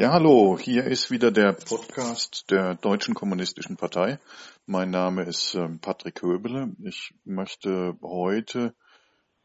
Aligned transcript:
Ja, 0.00 0.12
hallo, 0.12 0.56
hier 0.60 0.84
ist 0.84 1.10
wieder 1.10 1.32
der 1.32 1.54
Podcast 1.54 2.52
der 2.52 2.76
Deutschen 2.76 3.14
Kommunistischen 3.14 3.76
Partei. 3.76 4.20
Mein 4.64 4.90
Name 4.90 5.24
ist 5.24 5.56
ähm, 5.56 5.80
Patrick 5.80 6.22
Höbele. 6.22 6.70
Ich 6.84 7.12
möchte 7.24 7.96
heute 8.00 8.76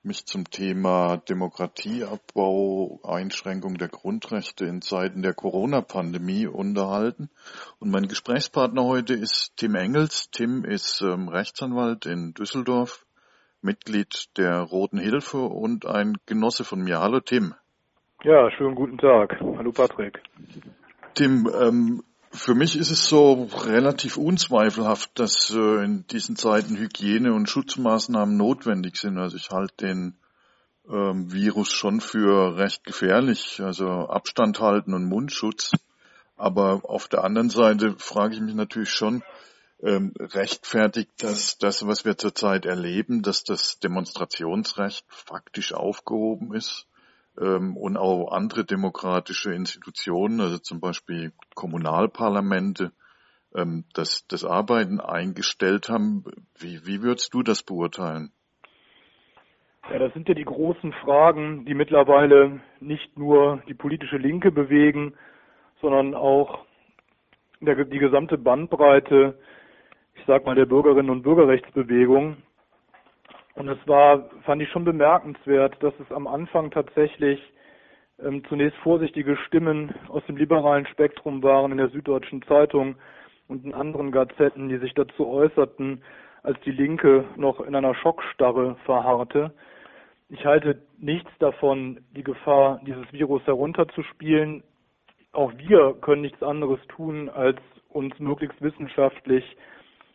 mich 0.04 0.28
zum 0.28 0.48
Thema 0.52 1.18
Demokratieabbau, 1.18 3.00
Einschränkung 3.02 3.80
der 3.80 3.88
Grundrechte 3.88 4.66
in 4.66 4.84
Zeiten 4.84 5.24
der 5.24 5.34
Corona-Pandemie 5.34 6.46
unterhalten. 6.46 7.32
Und 7.80 7.90
mein 7.90 8.08
Gesprächspartner 8.08 8.84
heute 8.84 9.16
ist 9.16 9.54
Tim 9.56 9.74
Engels. 9.74 10.30
Tim 10.30 10.66
ist 10.66 11.02
ähm, 11.02 11.30
Rechtsanwalt 11.30 12.06
in 12.06 12.36
Düsseldorf, 12.36 13.08
Mitglied 13.62 14.30
der 14.38 14.60
Roten 14.60 15.00
Hilfe 15.00 15.40
und 15.40 15.88
ein 15.88 16.14
Genosse 16.28 16.64
von 16.64 16.84
mir. 16.84 17.00
Hallo 17.00 17.22
Tim. 17.22 17.56
Ja, 18.24 18.50
schönen 18.52 18.76
guten 18.76 18.98
Tag. 18.98 19.38
Hallo 19.42 19.74
Patrick. 19.74 20.24
Tim, 21.14 21.52
ähm, 21.54 22.04
für 22.32 22.56
mich 22.56 22.78
ist 22.78 22.90
es 22.90 23.10
so 23.10 23.50
relativ 23.66 24.16
unzweifelhaft, 24.16 25.20
dass 25.20 25.54
äh, 25.54 25.84
in 25.84 26.08
diesen 26.08 26.38
Zeiten 26.38 26.78
Hygiene- 26.78 27.34
und 27.34 27.50
Schutzmaßnahmen 27.50 28.38
notwendig 28.38 28.96
sind. 28.96 29.18
Also 29.18 29.36
ich 29.36 29.50
halte 29.50 29.76
den 29.86 30.16
ähm, 30.90 31.34
Virus 31.34 31.70
schon 31.74 32.00
für 32.00 32.58
recht 32.58 32.86
gefährlich, 32.86 33.60
also 33.62 33.88
Abstand 33.88 34.62
halten 34.62 34.94
und 34.94 35.04
Mundschutz. 35.04 35.74
Aber 36.38 36.80
auf 36.84 37.10
der 37.10 37.26
anderen 37.26 37.50
Seite 37.50 37.96
frage 37.98 38.36
ich 38.36 38.42
mich 38.42 38.56
natürlich 38.56 38.92
schon, 38.92 39.22
ähm, 39.82 40.14
rechtfertigt 40.18 41.12
das, 41.20 41.58
das, 41.58 41.86
was 41.86 42.06
wir 42.06 42.18
zurzeit 42.18 42.66
erleben, 42.66 43.22
dass 43.22 43.44
das 43.44 43.80
Demonstrationsrecht 43.80 45.04
faktisch 45.10 45.74
aufgehoben 45.74 46.56
ist? 46.56 46.88
Ähm, 47.40 47.78
und 47.78 47.98
auch 47.98 48.32
andere 48.32 48.66
demokratische 48.66 49.54
Institutionen, 49.54 50.42
also 50.42 50.58
zum 50.58 50.80
Beispiel 50.80 51.32
Kommunalparlamente, 51.56 52.92
ähm, 53.56 53.86
das, 53.94 54.26
das 54.28 54.46
Arbeiten 54.46 55.00
eingestellt 55.00 55.90
haben. 55.90 56.24
Wie, 56.58 56.86
wie 56.86 57.02
würdest 57.02 57.34
du 57.34 57.44
das 57.44 57.64
beurteilen? 57.64 58.32
Ja, 59.92 60.00
das 60.00 60.14
sind 60.14 60.30
ja 60.30 60.34
die 60.34 60.46
großen 60.46 60.94
Fragen, 61.04 61.66
die 61.66 61.74
mittlerweile 61.74 62.62
nicht 62.80 63.18
nur 63.18 63.62
die 63.68 63.74
politische 63.74 64.18
Linke 64.18 64.52
bewegen, 64.52 65.14
sondern 65.82 66.16
auch 66.16 66.66
der, 67.60 67.84
die 67.86 68.00
gesamte 68.00 68.38
Bandbreite, 68.38 69.38
ich 70.16 70.24
sag 70.26 70.46
mal, 70.46 70.56
der 70.56 70.66
Bürgerinnen 70.66 71.10
und 71.10 71.24
Bürgerrechtsbewegung. 71.24 72.38
Und 73.56 73.68
es 73.68 73.78
war, 73.88 74.30
fand 74.46 74.62
ich 74.62 74.70
schon 74.70 74.86
bemerkenswert, 74.86 75.82
dass 75.82 75.94
es 76.00 76.12
am 76.12 76.28
Anfang 76.28 76.72
tatsächlich 76.72 77.40
ähm, 78.20 78.44
zunächst 78.50 78.78
vorsichtige 78.80 79.38
Stimmen 79.48 79.94
aus 80.10 80.26
dem 80.26 80.38
liberalen 80.38 80.88
Spektrum 80.88 81.44
waren 81.44 81.72
in 81.72 81.78
der 81.78 81.90
Süddeutschen 81.90 82.42
Zeitung 82.44 82.96
und 83.48 83.66
in 83.66 83.74
anderen 83.74 84.12
Gazetten, 84.12 84.70
die 84.70 84.78
sich 84.78 84.94
dazu 84.94 85.28
äußerten, 85.28 86.04
als 86.42 86.60
die 86.62 86.72
Linke 86.72 87.26
noch 87.36 87.62
in 87.62 87.76
einer 87.76 87.96
Schockstarre 87.96 88.76
verharrte. 88.86 89.54
Ich 90.30 90.46
halte 90.46 90.82
nichts 90.98 91.30
davon, 91.40 92.00
die 92.16 92.24
Gefahr 92.24 92.82
dieses 92.86 93.12
Virus 93.14 93.46
herunterzuspielen. 93.46 94.64
Auch 95.32 95.52
wir 95.58 95.96
können 96.02 96.22
nichts 96.22 96.42
anderes 96.42 96.80
tun, 96.88 97.30
als 97.30 97.60
uns 97.90 98.18
möglichst 98.20 98.62
wissenschaftlich 98.62 99.44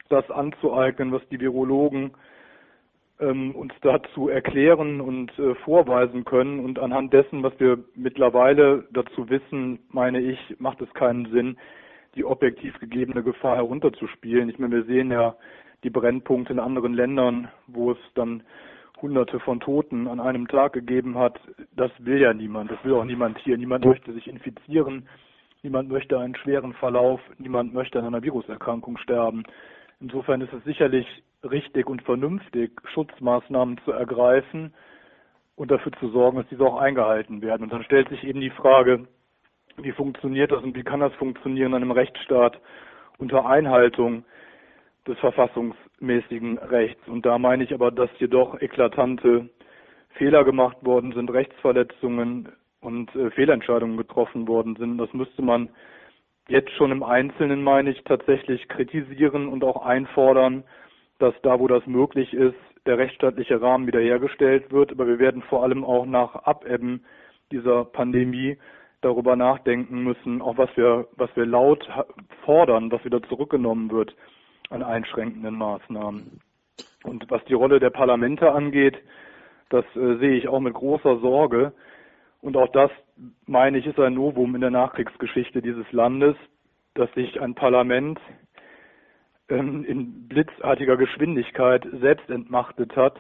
das 0.08 0.28
anzueignen, 0.30 1.12
was 1.12 1.26
die 1.28 1.40
Virologen 1.40 2.12
ähm, 3.20 3.54
uns 3.54 3.72
dazu 3.80 4.28
erklären 4.28 5.00
und 5.00 5.36
äh, 5.38 5.54
vorweisen 5.56 6.24
können. 6.24 6.60
Und 6.60 6.78
anhand 6.78 7.12
dessen, 7.12 7.42
was 7.42 7.52
wir 7.58 7.78
mittlerweile 7.94 8.86
dazu 8.92 9.28
wissen, 9.28 9.80
meine 9.90 10.20
ich, 10.20 10.38
macht 10.58 10.80
es 10.80 10.92
keinen 10.94 11.26
Sinn, 11.26 11.56
die 12.14 12.24
objektiv 12.24 12.78
gegebene 12.78 13.22
Gefahr 13.22 13.56
herunterzuspielen. 13.56 14.48
Ich 14.48 14.58
meine, 14.58 14.76
wir 14.76 14.84
sehen 14.84 15.10
ja 15.10 15.36
die 15.84 15.90
Brennpunkte 15.90 16.52
in 16.52 16.58
anderen 16.58 16.94
Ländern, 16.94 17.48
wo 17.66 17.92
es 17.92 17.98
dann 18.14 18.42
Hunderte 19.00 19.38
von 19.40 19.60
Toten 19.60 20.08
an 20.08 20.20
einem 20.20 20.48
Tag 20.48 20.72
gegeben 20.72 21.16
hat. 21.16 21.38
Das 21.76 21.90
will 21.98 22.20
ja 22.20 22.34
niemand. 22.34 22.70
Das 22.70 22.82
will 22.84 22.94
auch 22.94 23.04
niemand 23.04 23.38
hier. 23.38 23.56
Niemand 23.56 23.84
möchte 23.84 24.12
sich 24.12 24.26
infizieren. 24.26 25.08
Niemand 25.62 25.88
möchte 25.88 26.18
einen 26.18 26.34
schweren 26.36 26.72
Verlauf. 26.74 27.20
Niemand 27.38 27.74
möchte 27.74 27.98
an 27.98 28.06
einer 28.06 28.22
Viruserkrankung 28.22 28.96
sterben. 28.98 29.44
Insofern 30.00 30.40
ist 30.40 30.52
es 30.52 30.62
sicherlich 30.64 31.06
richtig 31.44 31.88
und 31.88 32.02
vernünftig, 32.02 32.72
Schutzmaßnahmen 32.92 33.78
zu 33.84 33.92
ergreifen 33.92 34.74
und 35.56 35.70
dafür 35.70 35.92
zu 35.92 36.08
sorgen, 36.10 36.38
dass 36.38 36.48
diese 36.48 36.64
auch 36.64 36.80
eingehalten 36.80 37.42
werden. 37.42 37.64
Und 37.64 37.72
dann 37.72 37.84
stellt 37.84 38.08
sich 38.08 38.24
eben 38.24 38.40
die 38.40 38.50
Frage, 38.50 39.06
wie 39.76 39.92
funktioniert 39.92 40.52
das 40.52 40.62
und 40.62 40.76
wie 40.76 40.82
kann 40.82 41.00
das 41.00 41.14
funktionieren 41.14 41.72
in 41.72 41.82
einem 41.82 41.90
Rechtsstaat 41.90 42.60
unter 43.18 43.46
Einhaltung 43.46 44.24
des 45.06 45.18
verfassungsmäßigen 45.18 46.58
Rechts. 46.58 47.06
Und 47.08 47.24
da 47.26 47.38
meine 47.38 47.64
ich 47.64 47.72
aber, 47.72 47.90
dass 47.90 48.10
jedoch 48.18 48.60
eklatante 48.60 49.48
Fehler 50.10 50.44
gemacht 50.44 50.76
worden 50.84 51.12
sind, 51.12 51.30
Rechtsverletzungen 51.32 52.50
und 52.80 53.14
äh, 53.14 53.30
Fehlentscheidungen 53.30 53.96
getroffen 53.96 54.46
worden 54.48 54.76
sind. 54.76 54.98
Das 54.98 55.12
müsste 55.12 55.42
man 55.42 55.68
jetzt 56.48 56.70
schon 56.72 56.92
im 56.92 57.02
Einzelnen, 57.02 57.62
meine 57.62 57.90
ich, 57.90 58.02
tatsächlich 58.04 58.68
kritisieren 58.68 59.48
und 59.48 59.64
auch 59.64 59.84
einfordern, 59.84 60.64
dass 61.18 61.34
da, 61.42 61.58
wo 61.58 61.66
das 61.66 61.86
möglich 61.86 62.32
ist, 62.32 62.56
der 62.86 62.98
rechtsstaatliche 62.98 63.60
Rahmen 63.60 63.86
wiederhergestellt 63.86 64.72
wird. 64.72 64.92
Aber 64.92 65.06
wir 65.06 65.18
werden 65.18 65.42
vor 65.42 65.62
allem 65.62 65.84
auch 65.84 66.06
nach 66.06 66.34
Abebben 66.34 67.04
dieser 67.50 67.84
Pandemie 67.84 68.58
darüber 69.00 69.36
nachdenken 69.36 70.02
müssen, 70.02 70.42
auch 70.42 70.58
was 70.58 70.70
wir, 70.76 71.06
was 71.16 71.30
wir 71.36 71.46
laut 71.46 71.88
fordern, 72.44 72.90
was 72.90 73.04
wieder 73.04 73.22
zurückgenommen 73.22 73.90
wird 73.90 74.14
an 74.70 74.82
einschränkenden 74.82 75.56
Maßnahmen. 75.56 76.40
Und 77.04 77.30
was 77.30 77.44
die 77.44 77.54
Rolle 77.54 77.78
der 77.78 77.90
Parlamente 77.90 78.50
angeht, 78.52 78.98
das 79.68 79.84
äh, 79.94 80.16
sehe 80.16 80.36
ich 80.36 80.48
auch 80.48 80.60
mit 80.60 80.74
großer 80.74 81.18
Sorge. 81.20 81.72
Und 82.40 82.56
auch 82.56 82.70
das, 82.72 82.90
meine 83.46 83.78
ich, 83.78 83.86
ist 83.86 83.98
ein 83.98 84.14
Novum 84.14 84.54
in 84.54 84.60
der 84.60 84.70
Nachkriegsgeschichte 84.70 85.62
dieses 85.62 85.90
Landes, 85.92 86.36
dass 86.94 87.12
sich 87.14 87.40
ein 87.40 87.54
Parlament 87.54 88.18
ähm, 89.48 89.84
in 89.84 90.28
blitzartiger 90.28 90.96
Geschwindigkeit 90.96 91.86
selbst 92.00 92.28
entmachtet 92.30 92.96
hat 92.96 93.16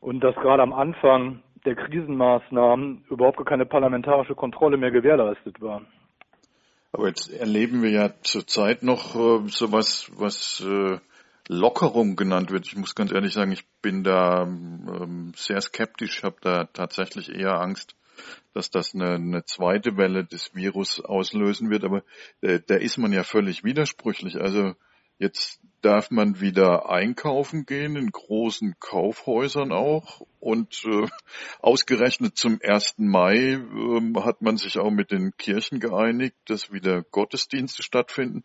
und 0.00 0.20
dass 0.20 0.34
gerade 0.36 0.62
am 0.62 0.72
Anfang 0.72 1.42
der 1.64 1.76
Krisenmaßnahmen 1.76 3.04
überhaupt 3.08 3.44
keine 3.46 3.66
parlamentarische 3.66 4.34
Kontrolle 4.34 4.76
mehr 4.76 4.90
gewährleistet 4.90 5.60
war. 5.60 5.82
Aber 6.92 7.08
jetzt 7.08 7.32
erleben 7.32 7.82
wir 7.82 7.90
ja 7.90 8.10
zurzeit 8.22 8.82
noch 8.82 9.14
äh, 9.16 9.48
sowas, 9.48 10.10
was 10.16 10.60
äh, 10.60 10.98
Lockerung 11.48 12.16
genannt 12.16 12.50
wird. 12.50 12.66
Ich 12.66 12.76
muss 12.76 12.94
ganz 12.94 13.12
ehrlich 13.12 13.32
sagen, 13.32 13.52
ich 13.52 13.64
bin 13.80 14.04
da 14.04 14.42
ähm, 14.42 15.32
sehr 15.34 15.60
skeptisch, 15.60 16.22
habe 16.22 16.36
da 16.40 16.64
tatsächlich 16.72 17.34
eher 17.34 17.60
Angst, 17.60 17.96
dass 18.52 18.70
das 18.70 18.94
eine, 18.94 19.14
eine 19.14 19.44
zweite 19.44 19.96
Welle 19.96 20.24
des 20.24 20.54
Virus 20.54 21.00
auslösen 21.00 21.70
wird. 21.70 21.84
Aber 21.84 22.02
äh, 22.42 22.60
da 22.66 22.76
ist 22.76 22.98
man 22.98 23.12
ja 23.12 23.22
völlig 23.22 23.64
widersprüchlich. 23.64 24.40
Also 24.40 24.74
jetzt 25.22 25.60
darf 25.82 26.10
man 26.10 26.40
wieder 26.40 26.90
einkaufen 26.90 27.64
gehen 27.64 27.96
in 27.96 28.10
großen 28.10 28.74
Kaufhäusern 28.78 29.72
auch. 29.72 30.20
Und 30.40 30.84
äh, 30.84 31.06
ausgerechnet 31.60 32.36
zum 32.36 32.58
1. 32.62 32.94
Mai 32.98 33.36
äh, 33.36 34.20
hat 34.20 34.42
man 34.42 34.56
sich 34.56 34.78
auch 34.78 34.90
mit 34.90 35.10
den 35.10 35.32
Kirchen 35.36 35.80
geeinigt, 35.80 36.36
dass 36.46 36.72
wieder 36.72 37.02
Gottesdienste 37.02 37.82
stattfinden. 37.82 38.44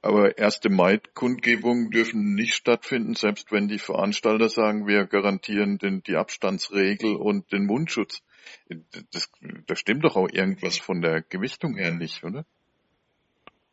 Aber 0.00 0.32
1. 0.36 0.60
Mai-Kundgebungen 0.68 1.90
dürfen 1.90 2.34
nicht 2.34 2.54
stattfinden, 2.54 3.14
selbst 3.14 3.52
wenn 3.52 3.68
die 3.68 3.78
Veranstalter 3.78 4.48
sagen, 4.48 4.88
wir 4.88 5.06
garantieren 5.06 5.78
den, 5.78 6.02
die 6.02 6.16
Abstandsregel 6.16 7.14
und 7.14 7.52
den 7.52 7.66
Mundschutz. 7.66 8.22
Das, 9.12 9.30
das 9.66 9.78
stimmt 9.78 10.04
doch 10.04 10.16
auch 10.16 10.28
irgendwas 10.28 10.78
von 10.78 11.02
der 11.02 11.22
Gewichtung 11.22 11.76
her 11.76 11.92
nicht, 11.92 12.24
oder? 12.24 12.44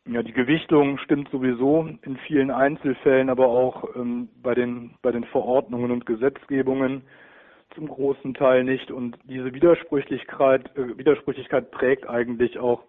Ja, 0.06 0.22
die 0.22 0.32
Gewichtung 0.32 0.98
stimmt 0.98 1.30
sowieso 1.30 1.88
in 2.02 2.16
vielen 2.26 2.50
Einzelfällen, 2.50 3.28
aber 3.28 3.48
auch 3.48 3.96
ähm, 3.96 4.28
bei 4.42 4.54
den 4.54 4.94
bei 5.02 5.12
den 5.12 5.24
Verordnungen 5.24 5.90
und 5.90 6.06
Gesetzgebungen 6.06 7.02
zum 7.74 7.88
großen 7.88 8.34
Teil 8.34 8.64
nicht. 8.64 8.90
Und 8.90 9.18
diese 9.24 9.52
Widersprüchlichkeit, 9.52 10.74
äh, 10.76 10.96
Widersprüchlichkeit 10.96 11.70
prägt 11.70 12.08
eigentlich 12.08 12.58
auch 12.58 12.84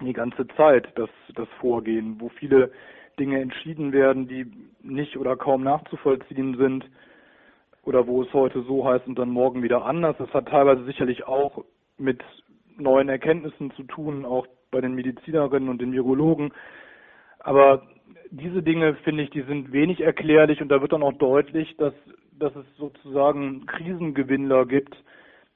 die 0.00 0.12
ganze 0.12 0.46
Zeit 0.56 0.88
das, 0.96 1.10
das 1.34 1.48
Vorgehen, 1.60 2.20
wo 2.20 2.28
viele 2.28 2.72
Dinge 3.18 3.40
entschieden 3.40 3.92
werden, 3.92 4.28
die 4.28 4.46
nicht 4.82 5.16
oder 5.16 5.36
kaum 5.36 5.62
nachzuvollziehen 5.62 6.56
sind 6.56 6.90
oder 7.82 8.06
wo 8.06 8.22
es 8.22 8.32
heute 8.32 8.62
so 8.62 8.84
heißt 8.84 9.06
und 9.06 9.18
dann 9.18 9.30
morgen 9.30 9.62
wieder 9.62 9.84
anders. 9.84 10.16
Das 10.18 10.32
hat 10.32 10.48
teilweise 10.48 10.84
sicherlich 10.84 11.26
auch 11.26 11.64
mit 11.98 12.22
neuen 12.76 13.08
Erkenntnissen 13.08 13.70
zu 13.72 13.82
tun, 13.84 14.24
auch 14.24 14.46
bei 14.70 14.80
den 14.80 14.94
Medizinerinnen 14.94 15.68
und 15.68 15.80
den 15.80 15.92
Virologen. 15.92 16.52
Aber 17.40 17.82
diese 18.30 18.62
Dinge, 18.62 18.94
finde 19.04 19.24
ich, 19.24 19.30
die 19.30 19.42
sind 19.42 19.72
wenig 19.72 20.00
erklärlich 20.00 20.60
und 20.60 20.68
da 20.68 20.80
wird 20.80 20.92
dann 20.92 21.02
auch 21.02 21.14
deutlich, 21.14 21.76
dass, 21.76 21.94
dass 22.38 22.54
es 22.54 22.64
sozusagen 22.76 23.66
Krisengewinnler 23.66 24.66
gibt 24.66 24.94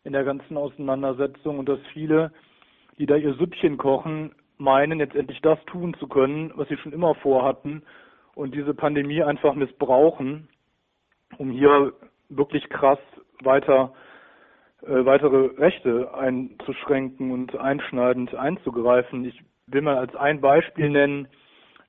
in 0.02 0.12
der 0.12 0.24
ganzen 0.24 0.56
Auseinandersetzung 0.56 1.58
und 1.58 1.68
dass 1.68 1.80
viele 1.92 2.32
die 2.98 3.06
da 3.06 3.16
ihr 3.16 3.34
Süppchen 3.34 3.76
kochen, 3.76 4.34
meinen, 4.58 5.00
jetzt 5.00 5.16
endlich 5.16 5.40
das 5.40 5.58
tun 5.66 5.94
zu 5.94 6.06
können, 6.06 6.52
was 6.54 6.68
sie 6.68 6.76
schon 6.76 6.92
immer 6.92 7.14
vorhatten 7.16 7.82
und 8.34 8.54
diese 8.54 8.74
Pandemie 8.74 9.22
einfach 9.22 9.54
missbrauchen, 9.54 10.48
um 11.38 11.50
hier 11.50 11.92
wirklich 12.28 12.68
krass 12.68 12.98
weiter 13.42 13.92
äh, 14.86 15.04
weitere 15.04 15.46
Rechte 15.58 16.12
einzuschränken 16.14 17.30
und 17.30 17.56
einschneidend 17.56 18.34
einzugreifen. 18.34 19.24
Ich 19.24 19.42
will 19.66 19.82
mal 19.82 19.96
als 19.96 20.14
ein 20.14 20.40
Beispiel 20.40 20.90
nennen, 20.90 21.28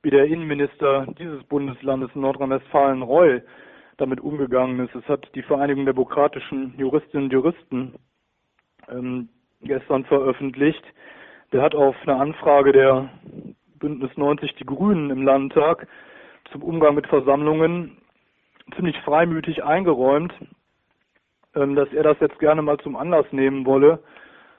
wie 0.01 0.11
der 0.11 0.25
Innenminister 0.25 1.07
dieses 1.19 1.43
Bundeslandes 1.45 2.13
Nordrhein-Westfalen 2.15 3.01
Reul 3.01 3.43
damit 3.97 4.21
umgegangen 4.21 4.79
ist. 4.79 4.95
Es 4.95 5.07
hat 5.07 5.27
die 5.35 5.41
Vereinigung 5.41 5.85
Demokratischen 5.85 6.73
Juristinnen 6.77 7.25
und 7.25 7.33
Juristen 7.33 7.95
ähm, 8.89 9.29
gestern 9.61 10.05
veröffentlicht. 10.05 10.83
Der 11.51 11.61
hat 11.61 11.75
auf 11.75 11.95
eine 12.03 12.15
Anfrage 12.15 12.71
der 12.71 13.09
Bündnis 13.79 14.11
90 14.15 14.55
Die 14.55 14.65
Grünen 14.65 15.09
im 15.09 15.23
Landtag 15.23 15.87
zum 16.51 16.63
Umgang 16.63 16.95
mit 16.95 17.07
Versammlungen 17.07 17.97
ziemlich 18.75 18.97
freimütig 19.01 19.63
eingeräumt, 19.63 20.33
dass 21.55 21.91
er 21.93 22.03
das 22.03 22.19
jetzt 22.19 22.39
gerne 22.39 22.61
mal 22.61 22.77
zum 22.77 22.95
Anlass 22.95 23.25
nehmen 23.31 23.65
wolle, 23.65 23.99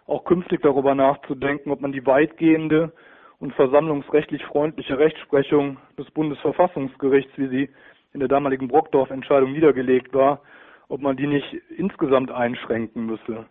auch 0.07 0.25
künftig 0.25 0.63
darüber 0.63 0.95
nachzudenken, 0.95 1.71
ob 1.71 1.81
man 1.81 1.93
die 1.93 2.07
weitgehende 2.07 2.93
und 3.39 3.55
versammlungsrechtlich 3.55 4.45
freundliche 4.45 4.99
Rechtsprechung 4.99 5.77
des 5.99 6.11
Bundesverfassungsgerichts, 6.13 7.33
wie 7.37 7.49
sie 7.49 7.71
in 8.15 8.21
der 8.21 8.29
damaligen 8.29 8.69
Brockdorf-Entscheidung 8.69 9.53
niedergelegt 9.53 10.15
war, 10.15 10.41
ob 10.89 11.03
man 11.03 11.17
die 11.17 11.27
nicht 11.27 11.55
insgesamt 11.77 12.31
einschränken 12.31 13.05
müsse. 13.07 13.47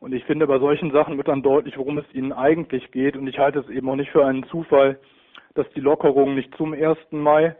Und 0.00 0.12
ich 0.12 0.24
finde, 0.24 0.46
bei 0.46 0.58
solchen 0.58 0.90
Sachen 0.90 1.16
wird 1.16 1.28
dann 1.28 1.42
deutlich, 1.42 1.78
worum 1.78 1.96
es 1.96 2.04
ihnen 2.12 2.32
eigentlich 2.32 2.90
geht. 2.90 3.16
Und 3.16 3.26
ich 3.28 3.38
halte 3.38 3.60
es 3.60 3.68
eben 3.70 3.88
auch 3.88 3.96
nicht 3.96 4.10
für 4.10 4.26
einen 4.26 4.44
Zufall, 4.48 4.98
dass 5.54 5.70
die 5.70 5.80
Lockerungen 5.80 6.34
nicht 6.34 6.54
zum 6.56 6.74
1. 6.74 6.98
Mai 7.12 7.54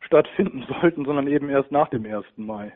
stattfinden 0.00 0.64
sollten, 0.80 1.04
sondern 1.04 1.26
eben 1.26 1.50
erst 1.50 1.72
nach 1.72 1.88
dem 1.88 2.06
1. 2.06 2.24
Mai. 2.36 2.72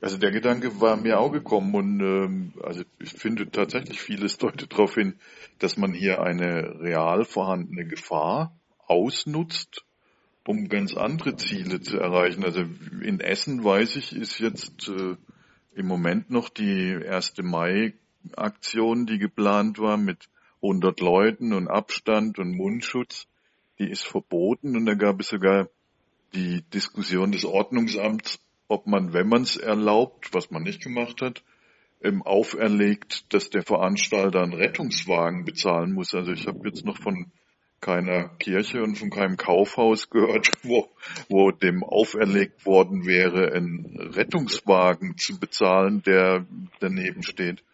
Also 0.00 0.16
der 0.16 0.30
Gedanke 0.30 0.80
war 0.80 0.96
mir 0.96 1.20
auch 1.20 1.30
gekommen 1.30 1.74
und 1.74 2.00
ähm, 2.00 2.52
also 2.62 2.82
ich 2.98 3.10
finde 3.12 3.50
tatsächlich 3.50 4.00
vieles 4.00 4.38
deutet 4.38 4.72
darauf 4.72 4.94
hin, 4.94 5.16
dass 5.58 5.76
man 5.76 5.92
hier 5.92 6.22
eine 6.22 6.80
real 6.80 7.24
vorhandene 7.24 7.86
Gefahr 7.86 8.56
ausnutzt, 8.86 9.84
um 10.46 10.68
ganz 10.68 10.94
andere 10.94 11.36
Ziele 11.36 11.80
zu 11.80 11.98
erreichen. 11.98 12.44
Also 12.44 12.64
in 13.02 13.20
Essen 13.20 13.62
weiß 13.62 13.96
ich, 13.96 14.16
ist 14.16 14.38
jetzt 14.38 14.88
äh, 14.88 15.16
im 15.74 15.86
Moment 15.86 16.30
noch 16.30 16.48
die 16.48 16.96
1. 17.06 17.34
Mai-Aktion, 17.42 19.04
die 19.04 19.18
geplant 19.18 19.78
war 19.78 19.98
mit 19.98 20.30
100 20.62 21.00
Leuten 21.00 21.52
und 21.52 21.68
Abstand 21.68 22.38
und 22.38 22.56
Mundschutz, 22.56 23.26
die 23.78 23.90
ist 23.90 24.06
verboten 24.06 24.76
und 24.76 24.86
da 24.86 24.94
gab 24.94 25.20
es 25.20 25.28
sogar 25.28 25.68
die 26.34 26.62
Diskussion 26.72 27.32
des 27.32 27.44
Ordnungsamts, 27.44 28.38
ob 28.70 28.86
man, 28.86 29.12
wenn 29.12 29.28
man 29.28 29.42
es 29.42 29.56
erlaubt, 29.56 30.32
was 30.32 30.50
man 30.50 30.62
nicht 30.62 30.80
gemacht 30.80 31.20
hat, 31.22 31.42
ähm, 32.02 32.22
auferlegt, 32.22 33.34
dass 33.34 33.50
der 33.50 33.62
Veranstalter 33.62 34.42
einen 34.42 34.54
Rettungswagen 34.54 35.44
bezahlen 35.44 35.92
muss. 35.92 36.14
Also 36.14 36.32
ich 36.32 36.46
habe 36.46 36.60
jetzt 36.68 36.84
noch 36.84 36.96
von 36.96 37.32
keiner 37.80 38.28
Kirche 38.38 38.82
und 38.82 38.96
von 38.96 39.10
keinem 39.10 39.36
Kaufhaus 39.36 40.08
gehört, 40.08 40.52
wo, 40.62 40.88
wo 41.28 41.50
dem 41.50 41.82
auferlegt 41.82 42.64
worden 42.64 43.06
wäre, 43.06 43.52
einen 43.52 44.12
Rettungswagen 44.14 45.16
zu 45.18 45.40
bezahlen, 45.40 46.02
der 46.02 46.46
daneben 46.78 47.24
steht. 47.24 47.64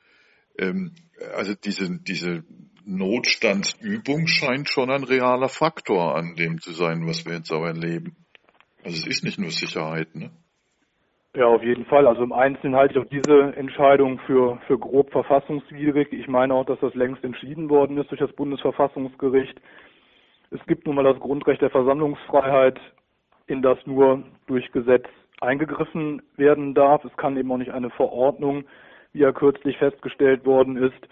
Ähm, 0.59 0.93
also 1.35 1.55
diese, 1.55 1.91
diese 1.99 2.43
Notstandsübung 2.87 4.27
scheint 4.29 4.71
schon 4.71 4.91
ein 4.91 5.05
realer 5.05 5.51
Faktor 5.51 6.17
an 6.17 6.37
dem 6.37 6.61
zu 6.61 6.73
sein, 6.73 7.07
was 7.07 7.27
wir 7.27 7.35
jetzt 7.35 7.53
auch 7.53 7.65
erleben. 7.65 8.17
Also 8.83 8.97
es 8.97 9.07
ist 9.07 9.25
nicht 9.25 9.39
nur 9.39 9.51
Sicherheit, 9.51 10.15
ne? 10.15 10.31
Ja, 11.37 11.49
auf 11.49 11.63
jeden 11.63 11.85
Fall. 11.85 12.07
Also 12.07 12.23
im 12.23 12.33
Einzelnen 12.33 12.77
halte 12.77 12.95
ich 12.95 12.99
auch 12.99 13.11
diese 13.11 13.55
Entscheidung 13.57 14.19
für, 14.21 14.57
für 14.67 14.79
grob 14.79 15.11
verfassungswidrig. 15.13 16.11
Ich 16.11 16.29
meine 16.29 16.55
auch, 16.55 16.65
dass 16.65 16.81
das 16.81 16.95
längst 16.95 17.23
entschieden 17.25 17.69
worden 17.69 17.99
ist 17.99 18.11
durch 18.11 18.21
das 18.21 18.33
Bundesverfassungsgericht. 18.33 19.61
Es 20.51 20.65
gibt 20.67 20.87
nun 20.87 20.97
mal 20.97 21.05
das 21.05 21.21
Grundrecht 21.21 21.61
der 21.61 21.69
Versammlungsfreiheit, 21.69 22.81
in 23.49 23.61
das 23.61 23.77
nur 23.85 24.23
durch 24.47 24.73
Gesetz 24.73 25.05
eingegriffen 25.43 26.23
werden 26.37 26.73
darf. 26.73 27.05
Es 27.05 27.15
kann 27.19 27.37
eben 27.37 27.53
auch 27.53 27.59
nicht 27.59 27.73
eine 27.73 27.91
Verordnung, 27.91 28.65
wie 29.13 29.19
ja 29.19 29.33
kürzlich 29.33 29.77
festgestellt 29.77 30.47
worden 30.47 30.79
ist, 30.79 31.07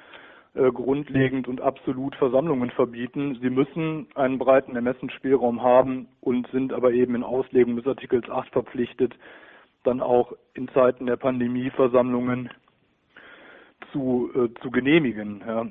äh, 0.55 0.71
grundlegend 0.73 1.49
und 1.49 1.61
absolut 1.61 2.17
Versammlungen 2.17 2.71
verbieten. 2.71 3.39
Sie 3.43 3.51
müssen 3.51 4.07
einen 4.15 4.39
breiten 4.39 4.75
Ermessensspielraum 4.75 5.63
haben 5.63 6.09
und 6.23 6.49
sind 6.51 6.73
aber 6.73 6.93
eben 6.93 7.15
in 7.15 7.25
Auslegung 7.25 7.77
des 7.77 7.87
Artikels 7.87 8.31
8 8.31 8.51
verpflichtet, 8.53 9.15
dann 9.85 10.01
auch 10.01 10.33
in 10.55 10.69
Zeiten 10.69 11.07
der 11.07 11.17
Pandemie 11.17 11.71
Versammlungen 11.71 12.51
zu, 13.93 14.31
äh, 14.35 14.61
zu 14.61 14.71
genehmigen. 14.71 15.43
Ja. 15.47 15.67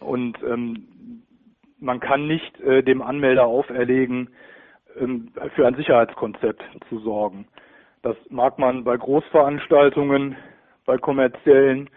Und 0.00 0.38
ähm, 0.42 1.22
man 1.78 2.00
kann 2.00 2.26
nicht 2.26 2.60
äh, 2.60 2.82
dem 2.82 3.02
Anmelder 3.02 3.46
auferlegen, 3.46 4.28
ähm, 4.98 5.30
für 5.54 5.66
ein 5.66 5.74
Sicherheitskonzept 5.74 6.62
zu 6.88 6.98
sorgen. 7.00 7.46
Das 8.02 8.16
mag 8.30 8.58
man 8.58 8.84
bei 8.84 8.96
Großveranstaltungen, 8.96 10.36
bei 10.84 10.96
kommerziellen, 10.98 11.90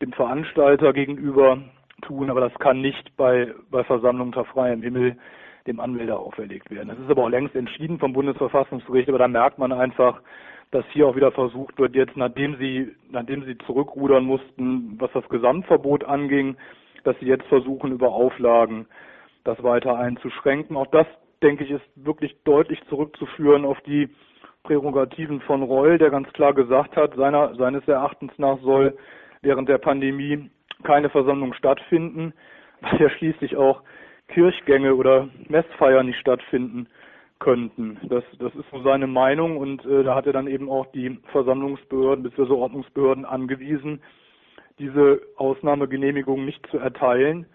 dem 0.00 0.12
Veranstalter 0.12 0.92
gegenüber 0.92 1.58
tun, 2.02 2.30
aber 2.30 2.40
das 2.40 2.54
kann 2.54 2.80
nicht 2.80 3.16
bei, 3.16 3.52
bei 3.70 3.84
Versammlungen 3.84 4.32
unter 4.32 4.44
freiem 4.44 4.82
Himmel 4.82 5.16
dem 5.70 5.80
Anmelder 5.80 6.18
auferlegt 6.18 6.70
werden. 6.70 6.88
Das 6.88 6.98
ist 6.98 7.10
aber 7.10 7.24
auch 7.24 7.28
längst 7.28 7.54
entschieden 7.54 7.98
vom 7.98 8.12
Bundesverfassungsgericht, 8.12 9.08
aber 9.08 9.18
da 9.18 9.28
merkt 9.28 9.58
man 9.58 9.72
einfach, 9.72 10.20
dass 10.70 10.84
hier 10.92 11.06
auch 11.06 11.16
wieder 11.16 11.32
versucht 11.32 11.78
wird, 11.78 11.94
jetzt 11.94 12.16
nachdem 12.16 12.56
sie, 12.58 12.92
nachdem 13.10 13.44
sie 13.44 13.58
zurückrudern 13.58 14.24
mussten, 14.24 14.96
was 15.00 15.10
das 15.12 15.28
Gesamtverbot 15.28 16.04
anging, 16.04 16.56
dass 17.04 17.18
sie 17.18 17.26
jetzt 17.26 17.46
versuchen, 17.46 17.92
über 17.92 18.12
Auflagen 18.12 18.86
das 19.44 19.62
weiter 19.62 19.96
einzuschränken. 19.98 20.76
Auch 20.76 20.86
das, 20.88 21.06
denke 21.42 21.64
ich, 21.64 21.70
ist 21.70 21.84
wirklich 21.94 22.36
deutlich 22.44 22.80
zurückzuführen 22.88 23.64
auf 23.64 23.80
die 23.82 24.10
Prärogativen 24.62 25.40
von 25.40 25.62
Reul, 25.62 25.98
der 25.98 26.10
ganz 26.10 26.30
klar 26.34 26.52
gesagt 26.52 26.96
hat, 26.96 27.14
seiner, 27.14 27.54
seines 27.54 27.86
Erachtens 27.88 28.32
nach 28.36 28.58
soll 28.60 28.96
während 29.42 29.68
der 29.68 29.78
Pandemie 29.78 30.50
keine 30.84 31.08
Versammlung 31.08 31.54
stattfinden, 31.54 32.34
weil 32.80 33.00
ja 33.00 33.10
schließlich 33.10 33.56
auch 33.56 33.82
Kirchgänge 34.32 34.94
oder 34.94 35.28
Messfeiern 35.48 36.06
nicht 36.06 36.18
stattfinden 36.18 36.88
könnten. 37.38 37.98
Das, 38.08 38.24
das 38.38 38.54
ist 38.54 38.70
so 38.70 38.82
seine 38.82 39.06
Meinung 39.06 39.56
und 39.56 39.84
äh, 39.86 40.02
da 40.04 40.14
hat 40.14 40.26
er 40.26 40.32
dann 40.32 40.46
eben 40.46 40.70
auch 40.70 40.86
die 40.92 41.18
Versammlungsbehörden 41.32 42.22
bzw. 42.22 42.52
Ordnungsbehörden 42.52 43.24
angewiesen, 43.24 44.02
diese 44.78 45.20
Ausnahmegenehmigung 45.36 46.44
nicht 46.44 46.66
zu 46.68 46.78
erteilen. 46.78 47.46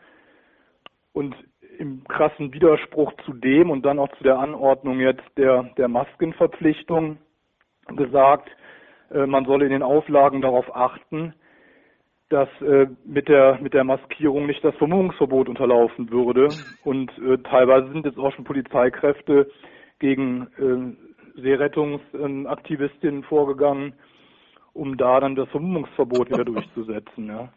Und 1.14 1.36
im 1.78 2.04
krassen 2.06 2.54
Widerspruch 2.54 3.14
zu 3.26 3.34
dem 3.34 3.70
und 3.70 3.86
dann 3.86 4.00
auch 4.00 4.10
zu 4.18 4.24
der 4.24 4.40
Anordnung 4.40 5.00
jetzt 5.00 5.26
der, 5.38 5.64
der 5.78 5.88
Maskenverpflichtung 5.88 7.18
gesagt, 7.96 8.50
äh, 9.12 9.26
man 9.26 9.46
solle 9.46 9.66
in 9.66 9.72
den 9.72 9.84
Auflagen 9.84 10.42
darauf 10.42 10.76
achten, 10.76 11.34
dass 12.30 12.50
äh, 12.62 12.88
mit 13.06 13.28
der 13.28 13.60
mit 13.62 13.74
der 13.74 13.84
Maskierung 13.84 14.48
nicht 14.48 14.64
das 14.64 14.76
Vermummungsverbot 14.76 15.48
unterlaufen 15.48 16.10
würde. 16.12 16.50
Und 16.84 17.12
äh, 17.20 17.38
teilweise 17.40 17.92
sind 17.92 18.06
jetzt 18.06 18.18
auch 18.18 18.34
schon 18.34 18.46
Polizeikräfte 18.46 19.50
gegen 20.00 20.48
äh, 20.58 21.42
Seerettungsaktivistinnen 21.42 23.24
vorgegangen, 23.24 23.94
um 24.74 24.98
da 24.98 25.20
dann 25.20 25.36
das 25.36 25.50
Vermummungsverbot 25.50 26.30
wieder 26.30 26.46
durchzusetzen. 26.46 27.28
Ja. 27.28 27.50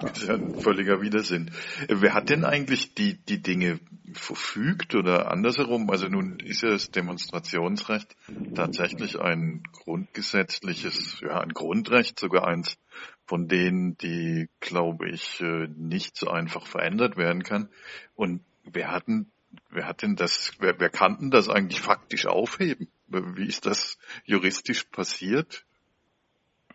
Das 0.00 0.22
ist 0.22 0.28
ja 0.28 0.34
ein 0.34 0.54
völliger 0.54 1.00
Widersinn. 1.00 1.50
Wer 1.88 2.14
hat 2.14 2.30
denn 2.30 2.44
eigentlich 2.44 2.94
die, 2.94 3.18
die 3.18 3.42
Dinge 3.42 3.80
verfügt 4.14 4.94
oder 4.94 5.30
andersherum? 5.30 5.90
Also 5.90 6.08
nun 6.08 6.38
ist 6.40 6.62
ja 6.62 6.70
das 6.70 6.90
Demonstrationsrecht 6.90 8.16
tatsächlich 8.54 9.20
ein 9.20 9.62
grundgesetzliches, 9.72 11.20
ja, 11.20 11.40
ein 11.40 11.50
Grundrecht, 11.50 12.18
sogar 12.18 12.46
eins 12.46 12.78
von 13.26 13.48
denen, 13.48 13.96
die, 13.98 14.48
glaube 14.60 15.10
ich, 15.10 15.40
äh, 15.40 15.68
nicht 15.76 16.16
so 16.16 16.28
einfach 16.28 16.66
verändert 16.66 17.16
werden 17.16 17.42
kann. 17.42 17.68
Und 18.14 18.42
wer 18.64 18.90
hat 18.90 19.06
denn, 19.06 19.30
wer 19.70 19.86
hat 19.86 20.02
denn 20.02 20.16
das, 20.16 20.52
wer, 20.58 20.78
wer 20.80 20.90
kann 20.90 21.18
denn 21.18 21.30
das 21.30 21.48
eigentlich 21.48 21.80
faktisch 21.80 22.26
aufheben? 22.26 22.88
Wie 23.06 23.46
ist 23.46 23.66
das 23.66 23.98
juristisch 24.24 24.84
passiert? 24.84 25.64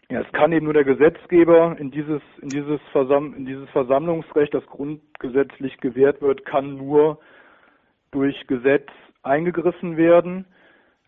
Ja, 0.10 0.22
es 0.22 0.32
kann 0.34 0.52
eben 0.52 0.66
nur 0.66 0.74
der 0.74 0.84
Gesetzgeber 0.84 1.76
in 1.80 1.90
dieses, 1.90 2.22
in 2.42 2.50
dieses, 2.50 2.80
Versam 2.92 3.34
in 3.34 3.46
dieses 3.46 3.68
Versammlungsrecht, 3.72 4.54
das 4.54 4.66
grundgesetzlich 4.68 5.78
gewährt 5.78 6.22
wird, 6.22 6.46
kann 6.46 6.78
nur 6.78 7.20
durch 8.12 8.46
Gesetz 8.46 8.88
eingegriffen 9.24 9.98
werden. 9.98 10.46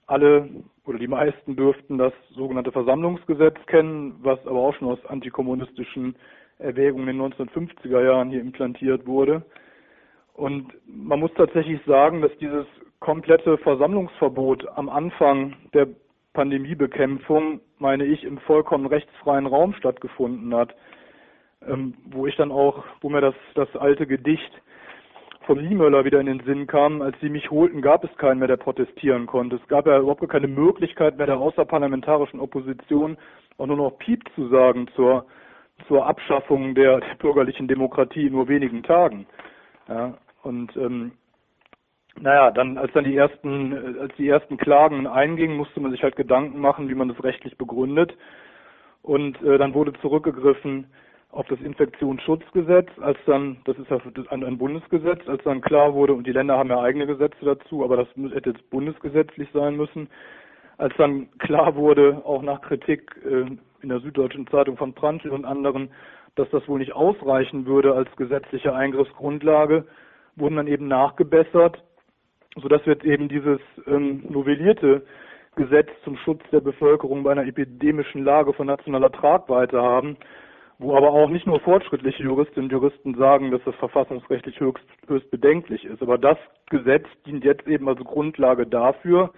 Alle 0.07 0.49
oder 0.85 0.97
die 0.97 1.07
meisten 1.07 1.55
dürften 1.55 1.99
das 1.99 2.13
sogenannte 2.31 2.71
Versammlungsgesetz 2.71 3.57
kennen, 3.67 4.15
was 4.23 4.39
aber 4.47 4.59
auch 4.59 4.73
schon 4.75 4.87
aus 4.87 5.05
antikommunistischen 5.05 6.15
Erwägung 6.57 7.01
in 7.01 7.17
den 7.17 7.21
1950er 7.21 8.03
Jahren 8.03 8.31
hier 8.31 8.41
implantiert 8.41 9.05
wurde. 9.05 9.45
Und 10.33 10.73
man 10.87 11.19
muss 11.19 11.31
tatsächlich 11.35 11.81
sagen, 11.85 12.21
dass 12.21 12.35
dieses 12.39 12.65
komplette 12.99 13.59
Versammlungsverbot 13.59 14.67
am 14.75 14.89
Anfang 14.89 15.55
der 15.73 15.87
Pandemiebekämpfung, 16.38 17.62
meine 17.79 18.06
ich, 18.06 18.24
im 18.24 18.38
vollkommen 18.38 18.86
rechtsfreien 18.86 19.48
Raum 19.48 19.74
stattgefunden 19.74 20.53
hat, 20.53 20.75
ähm, 21.67 21.96
wo 22.12 22.27
ich 22.27 22.36
dann 22.36 22.51
auch, 22.51 22.84
wo 23.01 23.10
mir 23.10 23.22
das, 23.22 23.34
das 23.56 23.75
alte 23.75 24.06
Gedicht 24.06 24.51
von 25.48 25.58
Niemöller 25.58 26.06
wieder 26.06 26.20
in 26.20 26.27
den 26.27 26.41
Sinn 26.41 26.67
kam, 26.67 27.01
als 27.01 27.20
sie 27.22 27.29
mich 27.29 27.50
holten, 27.50 27.82
gab 27.82 28.03
es 28.03 28.15
keinen 28.17 28.38
mehr, 28.38 28.48
der 28.48 28.58
protestieren 28.58 29.25
konnte. 29.25 29.56
Es 29.56 29.67
gab 29.67 29.88
ja 29.88 29.98
überhaupt 29.98 30.29
keine 30.29 30.48
Möglichkeit 30.48 31.17
mehr 31.17 31.25
der 31.25 31.39
außerparlamentarischen 31.39 32.39
Opposition 32.39 33.17
auch 33.58 33.65
nur 33.65 33.77
noch 33.77 33.98
Piep 33.98 34.22
zu 34.36 34.48
sagen 34.50 34.88
zur, 34.96 35.25
zur 35.88 36.06
Abschaffung 36.06 36.75
der, 36.75 37.00
der 37.00 37.15
bürgerlichen 37.15 37.67
Demokratie 37.67 38.27
in 38.27 38.34
nur 38.34 38.48
wenigen 38.48 38.84
Tagen. 38.84 39.25
Ja, 39.88 40.13
und 40.44 40.77
ähm, 40.77 41.13
naja, 42.19 42.51
dann 42.51 42.77
als 42.77 42.91
dann 42.93 43.03
die 43.03 43.15
ersten, 43.15 43.71
äh, 43.71 44.00
als 44.01 44.15
die 44.17 44.27
ersten 44.27 44.57
Klagen 44.57 45.07
eingingen, 45.07 45.57
musste 45.57 45.79
man 45.79 45.91
sich 45.91 46.03
halt 46.03 46.15
Gedanken 46.15 46.59
machen, 46.59 46.89
wie 46.89 46.95
man 46.95 47.09
das 47.09 47.24
rechtlich 47.24 47.57
begründet. 47.57 48.15
Und 49.01 49.41
äh, 49.43 49.57
dann 49.57 49.74
wurde 49.74 49.93
zurückgegriffen 50.01 50.88
auf 51.31 51.47
das 51.47 51.59
Infektionsschutzgesetz, 51.59 52.89
als 53.01 53.17
dann, 53.25 53.57
das 53.65 53.77
ist 53.77 53.89
ja 53.89 54.00
ein, 54.29 54.57
Bundesgesetz, 54.57 55.27
als 55.27 55.43
dann 55.43 55.62
klar 55.62 55.93
wurde, 55.93 56.13
und 56.13 56.25
die 56.25 56.31
Länder 56.31 56.57
haben 56.57 56.69
ja 56.69 56.79
eigene 56.79 57.05
Gesetze 57.05 57.43
dazu, 57.43 57.83
aber 57.83 57.97
das 57.97 58.07
hätte 58.33 58.51
jetzt 58.51 58.69
bundesgesetzlich 58.69 59.50
sein 59.53 59.75
müssen, 59.75 60.09
als 60.77 60.93
dann 60.97 61.29
klar 61.38 61.75
wurde, 61.75 62.21
auch 62.25 62.41
nach 62.41 62.62
Kritik 62.62 63.15
äh, 63.25 63.45
in 63.81 63.89
der 63.89 64.00
Süddeutschen 64.00 64.47
Zeitung 64.47 64.77
von 64.77 64.93
Prantl 64.93 65.29
und 65.29 65.45
anderen, 65.45 65.89
dass 66.36 66.50
das 66.50 66.67
wohl 66.67 66.79
nicht 66.79 66.93
ausreichen 66.93 67.65
würde 67.65 67.93
als 67.93 68.13
gesetzliche 68.15 68.74
Eingriffsgrundlage, 68.74 69.86
wurden 70.36 70.55
dann 70.55 70.67
eben 70.67 70.88
nachgebessert 70.88 71.83
sodass 72.61 72.85
wir 72.85 73.03
eben 73.05 73.27
dieses 73.29 73.59
ähm, 73.85 74.23
novellierte 74.29 75.03
Gesetz 75.55 75.89
zum 76.03 76.17
Schutz 76.17 76.41
der 76.51 76.61
Bevölkerung 76.61 77.23
bei 77.23 77.31
einer 77.31 77.47
epidemischen 77.47 78.23
Lage 78.23 78.53
von 78.53 78.67
nationaler 78.67 79.11
Tragweite 79.11 79.81
haben, 79.81 80.17
wo 80.79 80.95
aber 80.95 81.11
auch 81.11 81.29
nicht 81.29 81.47
nur 81.47 81.59
fortschrittliche 81.59 82.23
Juristinnen 82.23 82.65
und 82.65 82.71
Juristen 82.71 83.15
sagen, 83.15 83.49
dass 83.49 83.63
das 83.65 83.75
verfassungsrechtlich 83.75 84.59
höchst, 84.59 84.85
höchst 85.07 85.31
bedenklich 85.31 85.83
ist. 85.85 86.01
Aber 86.01 86.17
das 86.17 86.37
Gesetz 86.69 87.05
dient 87.25 87.43
jetzt 87.43 87.67
eben 87.67 87.89
als 87.89 87.99
Grundlage 87.99 88.67
dafür, 88.67 89.31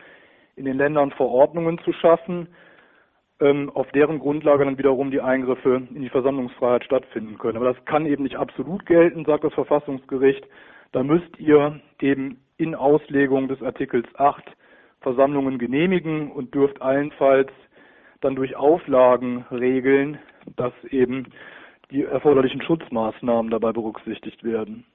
in 0.58 0.66
den 0.66 0.78
Ländern 0.78 1.12
Verordnungen 1.12 1.80
zu 1.80 1.94
schaffen, 1.94 2.50
ähm, 3.40 3.72
auf 3.74 3.90
deren 3.94 4.20
Grundlage 4.20 4.66
dann 4.66 4.78
wiederum 4.78 5.12
die 5.12 5.22
Eingriffe 5.22 5.82
in 5.96 6.02
die 6.02 6.10
Versammlungsfreiheit 6.10 6.84
stattfinden 6.84 7.38
können. 7.38 7.56
Aber 7.56 7.74
das 7.74 7.86
kann 7.86 8.06
eben 8.06 8.24
nicht 8.24 8.36
absolut 8.36 8.86
gelten, 8.86 9.24
sagt 9.24 9.46
das 9.46 9.54
Verfassungsgericht. 9.54 10.46
Da 10.92 11.04
müsst 11.04 11.40
ihr 11.40 11.80
eben 12.02 12.42
in 12.60 12.76
Auslegung 12.76 13.48
des 13.48 13.62
Artikels 13.64 14.06
8 14.16 14.44
Versammlungen 15.02 15.58
genehmigen 15.58 16.30
und 16.30 16.54
dürft 16.54 16.82
allenfalls 16.82 17.50
dann 18.22 18.36
durch 18.36 18.56
Auflagen 18.58 19.46
regeln, 19.50 20.20
dass 20.58 20.74
eben 20.90 21.28
die 21.90 22.04
erforderlichen 22.04 22.62
Schutzmaßnahmen 22.62 23.50
dabei 23.50 23.72
berücksichtigt 23.72 24.44
werden. 24.44 24.86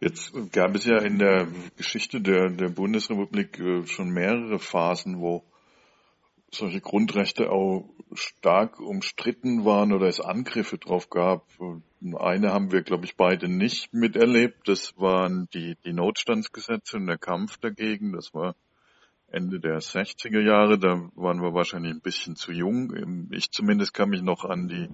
Jetzt 0.00 0.52
gab 0.52 0.74
es 0.74 0.86
ja 0.86 0.98
in 0.98 1.18
der 1.18 1.46
Geschichte 1.76 2.20
der, 2.20 2.50
der 2.50 2.68
Bundesrepublik 2.68 3.58
äh, 3.60 3.86
schon 3.86 4.10
mehrere 4.10 4.58
Phasen, 4.58 5.20
wo 5.20 5.44
solche 6.50 6.80
Grundrechte 6.80 7.50
auch 7.50 7.88
stark 8.12 8.80
umstritten 8.80 9.64
waren 9.64 9.92
oder 9.92 10.06
es 10.06 10.20
Angriffe 10.20 10.78
drauf 10.78 11.10
gab. 11.10 11.46
Eine 12.16 12.52
haben 12.52 12.72
wir, 12.72 12.82
glaube 12.82 13.04
ich, 13.06 13.16
beide 13.16 13.48
nicht 13.48 13.92
miterlebt. 13.94 14.68
Das 14.68 14.96
waren 14.98 15.48
die, 15.54 15.76
die 15.84 15.92
Notstandsgesetze 15.92 16.96
und 16.96 17.06
der 17.06 17.18
Kampf 17.18 17.58
dagegen. 17.58 18.12
Das 18.12 18.34
war 18.34 18.54
Ende 19.30 19.58
der 19.58 19.80
60er 19.80 20.40
Jahre. 20.40 20.78
Da 20.78 21.10
waren 21.14 21.42
wir 21.42 21.54
wahrscheinlich 21.54 21.92
ein 21.92 22.00
bisschen 22.00 22.36
zu 22.36 22.52
jung. 22.52 23.28
Ich 23.32 23.50
zumindest 23.50 23.94
kann 23.94 24.10
mich 24.10 24.22
noch 24.22 24.44
an 24.44 24.68
die 24.68 24.88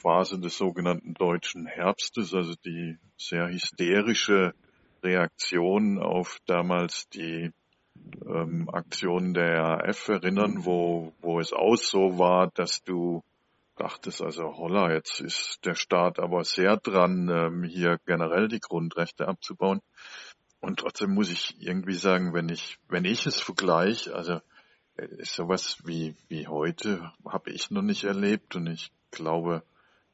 Phase 0.00 0.38
des 0.38 0.56
sogenannten 0.56 1.14
deutschen 1.14 1.66
Herbstes, 1.66 2.32
also 2.32 2.54
die 2.64 2.96
sehr 3.16 3.48
hysterische 3.48 4.54
Reaktion 5.02 5.98
auf 5.98 6.38
damals 6.46 7.08
die 7.08 7.50
ähm, 8.26 8.68
Aktionen 8.70 9.34
der 9.34 9.62
RAF 9.62 10.08
erinnern, 10.08 10.64
wo, 10.64 11.12
wo 11.20 11.40
es 11.40 11.52
auch 11.52 11.76
so 11.76 12.18
war, 12.18 12.50
dass 12.54 12.82
du 12.84 13.22
dachtest, 13.76 14.22
also 14.22 14.56
holla, 14.56 14.92
jetzt 14.92 15.20
ist 15.20 15.60
der 15.64 15.74
Staat 15.74 16.18
aber 16.18 16.44
sehr 16.44 16.76
dran, 16.76 17.28
ähm, 17.28 17.64
hier 17.64 17.98
generell 18.06 18.48
die 18.48 18.60
Grundrechte 18.60 19.28
abzubauen. 19.28 19.80
Und 20.60 20.80
trotzdem 20.80 21.14
muss 21.14 21.30
ich 21.30 21.60
irgendwie 21.60 21.94
sagen, 21.94 22.34
wenn 22.34 22.48
ich, 22.48 22.78
wenn 22.88 23.04
ich 23.04 23.26
es 23.26 23.40
vergleiche, 23.40 24.14
also 24.14 24.40
äh, 24.96 25.24
sowas 25.24 25.78
wie, 25.84 26.16
wie 26.28 26.48
heute 26.48 27.12
habe 27.24 27.50
ich 27.50 27.70
noch 27.70 27.82
nicht 27.82 28.04
erlebt 28.04 28.56
und 28.56 28.66
ich 28.66 28.90
glaube, 29.10 29.62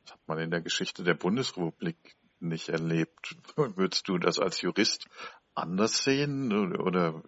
das 0.03 0.13
hat 0.13 0.21
man 0.27 0.39
in 0.39 0.51
der 0.51 0.61
Geschichte 0.61 1.03
der 1.03 1.15
Bundesrepublik 1.15 1.97
nicht 2.41 2.69
erlebt. 2.69 3.37
Würdest 3.57 4.09
du 4.09 4.19
das 4.19 4.39
als 4.39 4.61
Jurist 4.61 5.07
anders 5.55 6.05
sehen? 6.05 6.53
Oder 6.77 7.23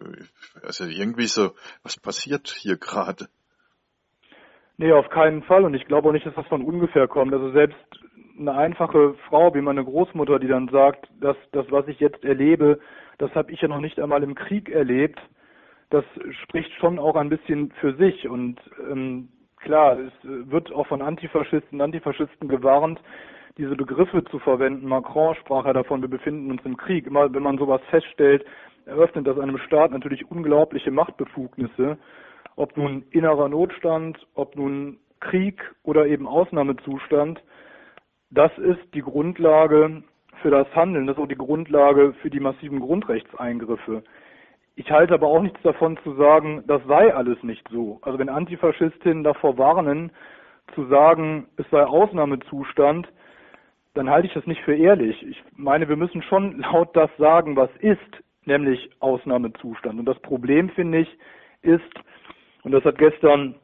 also 0.63 0.85
irgendwie 0.85 1.27
so, 1.27 1.51
was 1.83 1.99
passiert 1.99 2.47
hier 2.47 2.77
gerade? 2.77 3.27
Nee, 4.77 4.91
auf 4.91 5.09
keinen 5.09 5.43
Fall. 5.43 5.65
Und 5.65 5.73
ich 5.73 5.85
glaube 5.85 6.09
auch 6.09 6.13
nicht, 6.13 6.25
dass 6.25 6.35
das 6.35 6.47
von 6.47 6.63
ungefähr 6.63 7.07
kommt. 7.07 7.33
Also 7.33 7.51
selbst 7.51 7.77
eine 8.39 8.53
einfache 8.53 9.15
Frau 9.27 9.53
wie 9.55 9.61
meine 9.61 9.83
Großmutter, 9.83 10.39
die 10.39 10.47
dann 10.47 10.67
sagt, 10.69 11.07
dass 11.19 11.35
das, 11.51 11.65
was 11.71 11.87
ich 11.87 11.99
jetzt 11.99 12.23
erlebe, 12.23 12.79
das 13.17 13.33
habe 13.33 13.51
ich 13.51 13.61
ja 13.61 13.67
noch 13.67 13.79
nicht 13.79 13.99
einmal 13.99 14.21
im 14.23 14.35
Krieg 14.35 14.69
erlebt, 14.69 15.19
das 15.89 16.05
spricht 16.43 16.71
schon 16.73 16.99
auch 16.99 17.15
ein 17.15 17.29
bisschen 17.29 17.71
für 17.79 17.95
sich. 17.95 18.27
Und 18.27 18.59
ähm, 18.91 19.29
klar, 19.57 19.97
es 19.97 20.13
wird 20.23 20.71
auch 20.71 20.87
von 20.87 21.01
Antifaschisten 21.01 21.81
Antifaschisten 21.81 22.47
gewarnt, 22.47 22.99
diese 23.57 23.75
Begriffe 23.75 24.23
zu 24.25 24.39
verwenden. 24.39 24.87
Macron 24.87 25.35
sprach 25.35 25.65
ja 25.65 25.73
davon, 25.73 26.01
wir 26.01 26.09
befinden 26.09 26.51
uns 26.51 26.63
im 26.63 26.77
Krieg. 26.77 27.07
Immer 27.07 27.33
wenn 27.33 27.43
man 27.43 27.57
sowas 27.57 27.81
feststellt, 27.89 28.45
eröffnet 28.85 29.27
das 29.27 29.39
einem 29.39 29.57
Staat 29.57 29.91
natürlich 29.91 30.29
unglaubliche 30.29 30.91
Machtbefugnisse. 30.91 31.97
Ob 32.55 32.77
nun 32.77 33.03
innerer 33.11 33.49
Notstand, 33.49 34.25
ob 34.35 34.55
nun 34.55 34.97
Krieg 35.19 35.61
oder 35.83 36.07
eben 36.07 36.27
Ausnahmezustand, 36.27 37.41
das 38.29 38.55
ist 38.57 38.93
die 38.93 39.01
Grundlage 39.01 40.03
für 40.41 40.51
das 40.51 40.67
Handeln, 40.75 41.07
das 41.07 41.17
ist 41.17 41.23
auch 41.23 41.27
die 41.27 41.35
Grundlage 41.35 42.13
für 42.21 42.29
die 42.29 42.39
massiven 42.39 42.79
Grundrechtseingriffe. 42.79 44.03
Ich 44.75 44.91
halte 44.91 45.15
aber 45.15 45.27
auch 45.27 45.41
nichts 45.41 45.61
davon 45.63 45.97
zu 46.03 46.13
sagen, 46.15 46.63
das 46.67 46.81
sei 46.87 47.13
alles 47.13 47.41
nicht 47.41 47.67
so. 47.71 47.97
Also 48.03 48.19
wenn 48.19 48.29
Antifaschistinnen 48.29 49.23
davor 49.23 49.57
warnen, 49.57 50.11
zu 50.75 50.85
sagen, 50.85 51.47
es 51.57 51.65
sei 51.71 51.83
Ausnahmezustand, 51.83 53.07
dann 53.97 54.09
halte 54.09 54.27
ich 54.27 54.33
das 54.33 54.45
nicht 54.45 54.61
für 54.61 54.75
ehrlich. 54.75 55.21
Ich 55.23 55.43
meine, 55.55 55.89
wir 55.89 55.97
müssen 55.97 56.21
schon 56.21 56.59
laut 56.71 56.95
das 56.95 57.09
sagen, 57.17 57.55
was 57.55 57.69
ist, 57.79 57.99
nämlich 58.45 58.89
Ausnahmezustand. 58.99 59.99
Und 59.99 60.05
das 60.05 60.19
Problem, 60.19 60.69
finde 60.69 60.99
ich, 60.99 61.17
ist, 61.61 61.81
und 62.63 62.71
das 62.71 62.83
hat 62.85 62.97
gestern 62.97 63.55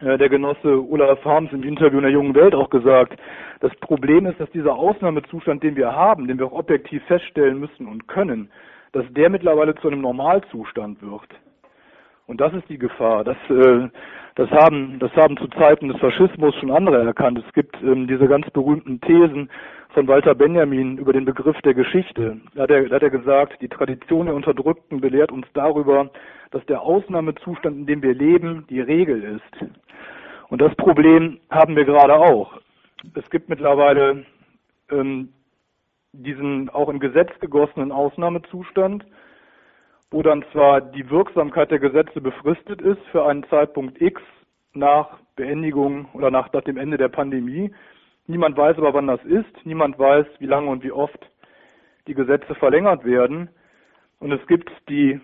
äh, 0.00 0.16
der 0.16 0.28
Genosse 0.28 0.82
Olaf 0.88 1.24
Harms 1.24 1.52
im 1.52 1.62
Interview 1.62 1.98
in 1.98 2.04
der 2.04 2.12
Jungen 2.12 2.34
Welt 2.34 2.54
auch 2.54 2.70
gesagt, 2.70 3.18
das 3.60 3.74
Problem 3.76 4.26
ist, 4.26 4.40
dass 4.40 4.50
dieser 4.50 4.74
Ausnahmezustand, 4.74 5.62
den 5.62 5.76
wir 5.76 5.92
haben, 5.92 6.26
den 6.26 6.38
wir 6.38 6.46
auch 6.46 6.52
objektiv 6.52 7.02
feststellen 7.04 7.58
müssen 7.58 7.86
und 7.86 8.08
können, 8.08 8.50
dass 8.92 9.04
der 9.10 9.30
mittlerweile 9.30 9.74
zu 9.76 9.88
einem 9.88 10.00
Normalzustand 10.00 11.02
wird. 11.02 11.28
Und 12.32 12.40
das 12.40 12.54
ist 12.54 12.66
die 12.70 12.78
Gefahr. 12.78 13.24
Das, 13.24 13.36
äh, 13.50 13.90
das, 14.36 14.50
haben, 14.52 14.98
das 15.00 15.14
haben 15.14 15.36
zu 15.36 15.48
Zeiten 15.48 15.88
des 15.88 15.98
Faschismus 15.98 16.54
schon 16.54 16.70
andere 16.70 17.04
erkannt. 17.04 17.38
Es 17.46 17.52
gibt 17.52 17.76
ähm, 17.82 18.06
diese 18.06 18.26
ganz 18.26 18.48
berühmten 18.48 19.02
Thesen 19.02 19.50
von 19.90 20.08
Walter 20.08 20.34
Benjamin 20.34 20.96
über 20.96 21.12
den 21.12 21.26
Begriff 21.26 21.60
der 21.60 21.74
Geschichte. 21.74 22.40
Da 22.54 22.62
hat, 22.62 22.70
er, 22.70 22.88
da 22.88 22.96
hat 22.96 23.02
er 23.02 23.10
gesagt, 23.10 23.60
die 23.60 23.68
Tradition 23.68 24.24
der 24.24 24.34
Unterdrückten 24.34 25.02
belehrt 25.02 25.30
uns 25.30 25.46
darüber, 25.52 26.08
dass 26.52 26.64
der 26.64 26.80
Ausnahmezustand, 26.80 27.76
in 27.76 27.84
dem 27.86 28.02
wir 28.02 28.14
leben, 28.14 28.64
die 28.70 28.80
Regel 28.80 29.22
ist. 29.22 29.70
Und 30.48 30.62
das 30.62 30.74
Problem 30.76 31.38
haben 31.50 31.76
wir 31.76 31.84
gerade 31.84 32.14
auch. 32.14 32.58
Es 33.12 33.28
gibt 33.28 33.50
mittlerweile 33.50 34.24
ähm, 34.90 35.34
diesen 36.12 36.70
auch 36.70 36.88
im 36.88 36.98
Gesetz 36.98 37.28
gegossenen 37.40 37.92
Ausnahmezustand 37.92 39.04
wo 40.12 40.22
dann 40.22 40.44
zwar 40.52 40.80
die 40.80 41.08
Wirksamkeit 41.10 41.70
der 41.70 41.78
Gesetze 41.78 42.20
befristet 42.20 42.80
ist 42.82 43.00
für 43.10 43.24
einen 43.26 43.44
Zeitpunkt 43.44 44.00
X 44.00 44.20
nach 44.74 45.18
Beendigung 45.36 46.06
oder 46.12 46.30
nach, 46.30 46.52
nach 46.52 46.62
dem 46.62 46.76
Ende 46.76 46.98
der 46.98 47.08
Pandemie. 47.08 47.74
Niemand 48.26 48.56
weiß 48.56 48.76
aber, 48.76 48.94
wann 48.94 49.06
das 49.06 49.24
ist. 49.24 49.64
Niemand 49.64 49.98
weiß, 49.98 50.26
wie 50.38 50.46
lange 50.46 50.70
und 50.70 50.84
wie 50.84 50.92
oft 50.92 51.18
die 52.06 52.14
Gesetze 52.14 52.54
verlängert 52.54 53.04
werden. 53.04 53.48
Und 54.20 54.32
es 54.32 54.46
gibt 54.46 54.70
die, 54.88 55.18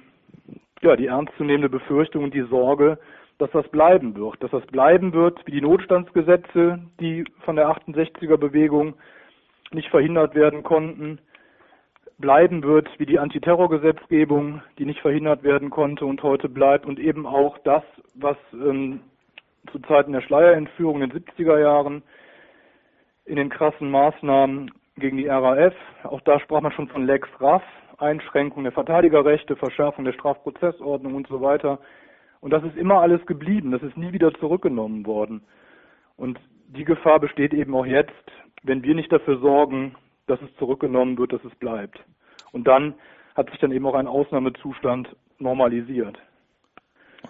ja, 0.80 0.97
die 0.97 1.07
ernstzunehmende 1.07 1.68
Befürchtung 1.68 2.25
und 2.25 2.35
die 2.35 2.47
Sorge, 2.49 2.99
dass 3.37 3.50
das 3.52 3.68
bleiben 3.68 4.16
wird, 4.16 4.42
dass 4.42 4.50
das 4.50 4.66
bleiben 4.66 5.12
wird 5.12 5.38
wie 5.47 5.52
die 5.52 5.61
Notstandsgesetze, 5.61 6.80
die 6.99 7.25
von 7.45 7.57
der 7.57 7.68
68er 7.68 8.37
Bewegung 8.37 8.95
nicht 9.71 9.90
verhindert 9.90 10.35
werden 10.35 10.62
konnten, 10.62 11.21
bleiben 12.18 12.62
wird 12.64 12.88
wie 12.98 13.06
die 13.06 13.18
Antiterrorgesetzgebung, 13.18 14.60
die 14.78 14.84
nicht 14.84 15.00
verhindert 15.00 15.44
werden 15.44 15.70
konnte 15.70 16.04
und 16.04 16.22
heute 16.22 16.48
bleibt 16.48 16.87
und 16.87 16.98
eben 16.98 17.26
auch 17.26 17.58
das, 17.58 17.84
was 18.14 18.37
ähm, 18.52 19.00
zu 19.70 19.78
Zeiten 19.80 20.12
der 20.12 20.22
Schleierentführung 20.22 21.00
in 21.02 21.10
den 21.10 21.22
70er 21.22 21.60
Jahren 21.60 22.02
in 23.25 23.37
den 23.37 23.50
krassen 23.50 23.90
Maßnahmen 23.90 24.70
gegen 24.96 25.18
die 25.18 25.28
RAF, 25.28 25.75
auch 26.02 26.20
da 26.22 26.40
sprach 26.40 26.60
man 26.60 26.72
schon 26.72 26.88
von 26.88 27.06
Lex 27.06 27.28
Raff, 27.40 27.62
Einschränkung 27.98 28.64
der 28.64 28.72
Verteidigerrechte, 28.72 29.54
Verschärfung 29.56 30.04
der 30.04 30.12
Strafprozessordnung 30.12 31.14
und 31.14 31.28
so 31.28 31.40
weiter. 31.40 31.78
Und 32.40 32.52
das 32.52 32.64
ist 32.64 32.76
immer 32.76 33.00
alles 33.00 33.25
geblieben, 33.26 33.70
das 33.70 33.82
ist 33.82 33.96
nie 33.96 34.12
wieder 34.12 34.32
zurückgenommen 34.34 35.06
worden. 35.06 35.42
Und 36.16 36.38
die 36.68 36.84
Gefahr 36.84 37.20
besteht 37.20 37.52
eben 37.52 37.75
auch 37.75 37.87
jetzt, 37.87 38.12
wenn 38.62 38.82
wir 38.82 38.94
nicht 38.94 39.12
dafür 39.12 39.38
sorgen, 39.38 39.94
dass 40.28 40.40
es 40.42 40.54
zurückgenommen 40.58 41.18
wird, 41.18 41.32
dass 41.32 41.44
es 41.44 41.54
bleibt. 41.58 41.99
Und 42.52 42.66
dann 42.66 42.94
hat 43.35 43.50
sich 43.50 43.58
dann 43.61 43.73
eben 43.73 43.87
auch 43.87 43.94
ein 43.94 44.06
Ausnahmezustand 44.06 45.08
normalisiert. 45.38 46.18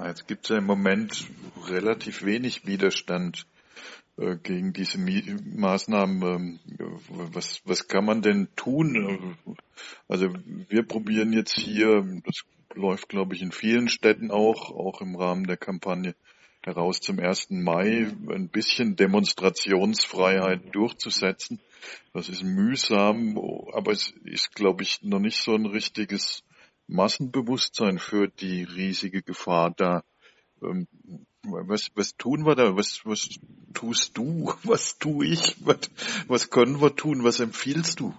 Jetzt 0.05 0.29
gibt 0.29 0.45
es 0.45 0.51
ja 0.51 0.59
im 0.59 0.67
Moment 0.67 1.27
relativ 1.69 2.25
wenig 2.25 2.67
Widerstand 2.67 3.47
äh, 4.17 4.37
gegen 4.37 4.73
diese 4.73 4.99
Maßnahmen. 4.99 6.23
Ähm, 6.23 6.59
was, 7.33 7.63
was 7.65 7.89
kann 7.89 8.05
man 8.05 8.23
denn 8.23 8.49
tun? 8.57 9.37
Also 10.09 10.29
wir 10.69 10.83
probieren 10.83 11.33
jetzt 11.33 11.59
hier, 11.59 12.05
das 12.25 12.43
läuft 12.75 13.09
glaube 13.09 13.35
ich 13.35 13.43
in 13.43 13.53
vielen 13.53 13.89
Städten 13.89 14.31
auch, 14.31 14.71
auch 14.71 15.01
im 15.01 15.17
Rahmen 15.17 15.45
der 15.45 15.57
Kampagne 15.57 16.15
heraus 16.63 17.01
zum 17.01 17.19
1. 17.19 17.51
Mai, 17.51 18.07
ein 18.29 18.49
bisschen 18.49 18.97
Demonstrationsfreiheit 18.97 20.75
durchzusetzen. 20.75 21.61
Das 22.13 22.29
ist 22.29 22.43
mühsam, 22.43 23.39
aber 23.73 23.93
es 23.93 24.11
ist 24.25 24.55
glaube 24.55 24.83
ich 24.83 25.03
noch 25.03 25.21
nicht 25.21 25.39
so 25.39 25.55
ein 25.55 25.67
richtiges 25.67 26.43
Massenbewusstsein 26.87 27.99
für 27.99 28.29
die 28.29 28.65
riesige 28.65 29.23
Gefahr 29.23 29.73
da. 29.77 30.03
Ähm, 30.63 30.87
was, 31.45 31.91
was 31.95 32.17
tun 32.17 32.45
wir 32.45 32.55
da? 32.55 32.77
Was, 32.77 33.03
was 33.05 33.39
tust 33.75 34.19
du? 34.19 34.53
Was 34.65 34.99
tue 34.99 35.27
ich? 35.27 35.57
Was, 35.65 35.91
was 36.29 36.51
können 36.51 36.81
wir 36.81 36.95
tun? 36.97 37.25
Was 37.25 37.41
empfiehlst 37.41 38.01
du? 38.01 38.13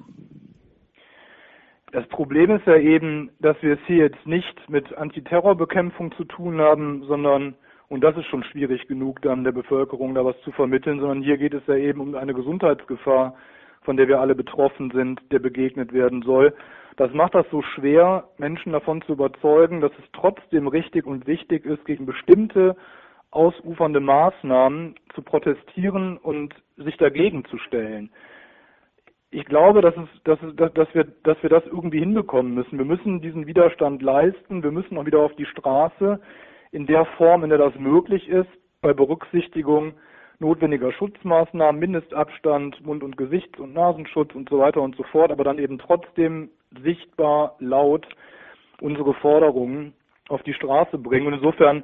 Das 1.91 2.07
Problem 2.07 2.51
ist 2.51 2.67
ja 2.67 2.77
eben, 2.77 3.31
dass 3.39 3.57
wir 3.61 3.73
es 3.73 3.79
hier 3.87 4.05
jetzt 4.05 4.25
nicht 4.25 4.69
mit 4.69 4.93
Antiterrorbekämpfung 4.93 6.11
zu 6.15 6.23
tun 6.23 6.59
haben, 6.61 7.03
sondern, 7.07 7.55
und 7.89 8.01
das 8.03 8.15
ist 8.17 8.27
schon 8.27 8.43
schwierig 8.43 8.87
genug, 8.87 9.21
dann 9.23 9.43
der 9.43 9.51
Bevölkerung 9.51 10.13
da 10.13 10.23
was 10.23 10.39
zu 10.41 10.51
vermitteln, 10.51 10.99
sondern 10.99 11.23
hier 11.23 11.37
geht 11.37 11.55
es 11.55 11.65
ja 11.65 11.75
eben 11.75 11.99
um 11.99 12.15
eine 12.15 12.35
Gesundheitsgefahr, 12.35 13.35
von 13.81 13.97
der 13.97 14.07
wir 14.07 14.21
alle 14.21 14.35
betroffen 14.35 14.91
sind, 14.91 15.19
der 15.31 15.39
begegnet 15.39 15.91
werden 15.91 16.21
soll. 16.21 16.53
Das 16.97 17.11
macht 17.13 17.33
das 17.33 17.47
so 17.49 17.63
schwer, 17.63 18.25
Menschen 18.37 18.73
davon 18.73 19.01
zu 19.01 19.13
überzeugen, 19.13 19.81
dass 19.81 19.91
es 19.93 20.05
trotzdem 20.13 20.67
richtig 20.67 21.07
und 21.07 21.25
wichtig 21.25 21.65
ist, 21.65 21.83
gegen 21.85 22.05
bestimmte 22.05 22.75
ausufernde 23.31 23.99
Maßnahmen 23.99 24.95
zu 25.15 25.21
protestieren 25.23 26.17
und 26.17 26.53
sich 26.77 26.97
dagegen 26.97 27.45
zu 27.45 27.57
stellen. 27.57 28.11
Ich 29.31 29.45
glaube, 29.45 29.81
dass, 29.81 29.95
es, 29.95 30.23
dass, 30.23 30.39
dass, 30.55 30.73
dass, 30.73 30.93
wir, 30.93 31.05
dass 31.23 31.41
wir 31.41 31.49
das 31.49 31.63
irgendwie 31.65 31.99
hinbekommen 31.99 32.53
müssen. 32.53 32.77
Wir 32.77 32.85
müssen 32.85 33.21
diesen 33.21 33.47
Widerstand 33.47 34.01
leisten. 34.01 34.63
Wir 34.63 34.71
müssen 34.71 34.97
auch 34.97 35.05
wieder 35.05 35.19
auf 35.19 35.35
die 35.35 35.45
Straße 35.45 36.19
in 36.71 36.85
der 36.85 37.05
Form, 37.17 37.43
in 37.43 37.49
der 37.49 37.59
das 37.59 37.75
möglich 37.75 38.27
ist, 38.27 38.49
bei 38.81 38.93
Berücksichtigung 38.93 39.93
notwendiger 40.39 40.91
Schutzmaßnahmen, 40.93 41.79
Mindestabstand, 41.79 42.85
Mund- 42.85 43.03
und 43.03 43.17
Gesichts- 43.17 43.59
und 43.59 43.73
Nasenschutz 43.73 44.33
und 44.35 44.49
so 44.49 44.59
weiter 44.59 44.81
und 44.81 44.95
so 44.95 45.03
fort, 45.03 45.31
aber 45.31 45.43
dann 45.43 45.59
eben 45.59 45.77
trotzdem 45.79 46.49
sichtbar 46.81 47.55
laut 47.59 48.07
unsere 48.79 49.13
Forderungen 49.15 49.93
auf 50.29 50.41
die 50.43 50.53
Straße 50.53 50.97
bringen. 50.97 51.27
Und 51.27 51.33
insofern 51.33 51.83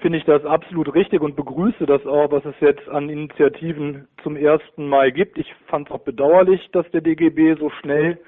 finde 0.00 0.18
ich 0.18 0.24
das 0.24 0.44
absolut 0.44 0.94
richtig 0.94 1.20
und 1.20 1.36
begrüße 1.36 1.86
das 1.86 2.04
auch, 2.06 2.30
was 2.30 2.44
es 2.44 2.54
jetzt 2.60 2.88
an 2.88 3.08
Initiativen 3.08 4.08
zum 4.22 4.36
1. 4.36 4.60
Mai 4.76 5.10
gibt. 5.10 5.38
Ich 5.38 5.52
fand 5.66 5.88
es 5.88 5.94
auch 5.94 6.00
bedauerlich, 6.00 6.68
dass 6.72 6.88
der 6.90 7.00
DGB 7.00 7.54
so 7.58 7.70
schnell 7.70 8.18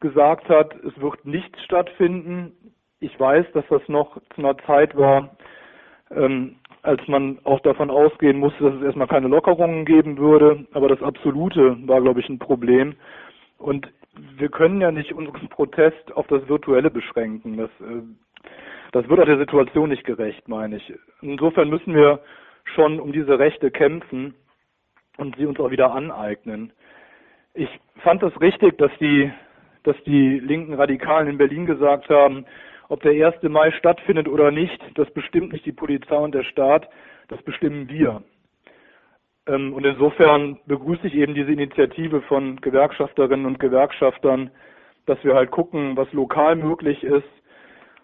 gesagt 0.00 0.48
hat, 0.48 0.74
es 0.84 0.98
wird 1.00 1.24
nichts 1.24 1.62
stattfinden. 1.64 2.52
Ich 3.00 3.18
weiß, 3.18 3.46
dass 3.52 3.64
das 3.68 3.82
noch 3.88 4.16
zu 4.34 4.38
einer 4.38 4.56
Zeit 4.58 4.96
war, 4.96 5.36
ähm, 6.10 6.56
als 6.82 7.06
man 7.08 7.38
auch 7.44 7.60
davon 7.60 7.90
ausgehen 7.90 8.38
musste, 8.38 8.64
dass 8.64 8.74
es 8.74 8.82
erstmal 8.82 9.08
keine 9.08 9.28
Lockerungen 9.28 9.84
geben 9.84 10.18
würde. 10.18 10.66
Aber 10.72 10.88
das 10.88 11.02
Absolute 11.02 11.76
war, 11.86 12.00
glaube 12.00 12.20
ich, 12.20 12.28
ein 12.28 12.38
Problem. 12.38 12.94
Und 13.58 13.88
wir 14.36 14.48
können 14.48 14.80
ja 14.80 14.90
nicht 14.90 15.12
unseren 15.12 15.48
Protest 15.48 16.12
auf 16.14 16.26
das 16.28 16.48
Virtuelle 16.48 16.90
beschränken. 16.90 17.56
Das, 17.56 17.70
äh, 17.80 18.02
das 18.92 19.08
wird 19.08 19.20
auch 19.20 19.26
der 19.26 19.38
Situation 19.38 19.90
nicht 19.90 20.04
gerecht, 20.04 20.48
meine 20.48 20.76
ich. 20.76 20.92
Insofern 21.20 21.68
müssen 21.68 21.94
wir 21.94 22.20
schon 22.64 22.98
um 22.98 23.12
diese 23.12 23.38
Rechte 23.38 23.70
kämpfen 23.70 24.34
und 25.18 25.36
sie 25.36 25.46
uns 25.46 25.60
auch 25.60 25.70
wieder 25.70 25.92
aneignen. 25.92 26.72
Ich 27.54 27.68
fand 28.02 28.22
es 28.22 28.40
richtig, 28.40 28.78
dass 28.78 28.90
die, 29.00 29.30
dass 29.82 29.96
die 30.04 30.38
linken 30.38 30.74
Radikalen 30.74 31.28
in 31.28 31.38
Berlin 31.38 31.66
gesagt 31.66 32.08
haben, 32.08 32.46
ob 32.88 33.02
der 33.02 33.26
1. 33.26 33.42
Mai 33.42 33.70
stattfindet 33.72 34.28
oder 34.28 34.50
nicht, 34.50 34.80
das 34.94 35.10
bestimmt 35.10 35.52
nicht 35.52 35.66
die 35.66 35.72
Polizei 35.72 36.16
und 36.16 36.34
der 36.34 36.44
Staat, 36.44 36.88
das 37.28 37.42
bestimmen 37.42 37.88
wir. 37.88 38.22
Ähm, 39.46 39.72
und 39.72 39.84
insofern 39.84 40.58
begrüße 40.66 41.06
ich 41.06 41.14
eben 41.14 41.34
diese 41.34 41.52
Initiative 41.52 42.22
von 42.22 42.56
Gewerkschafterinnen 42.60 43.46
und 43.46 43.58
Gewerkschaftern, 43.60 44.50
dass 45.06 45.22
wir 45.24 45.34
halt 45.34 45.50
gucken, 45.50 45.96
was 45.96 46.12
lokal 46.12 46.56
möglich 46.56 47.02
ist. 47.02 47.28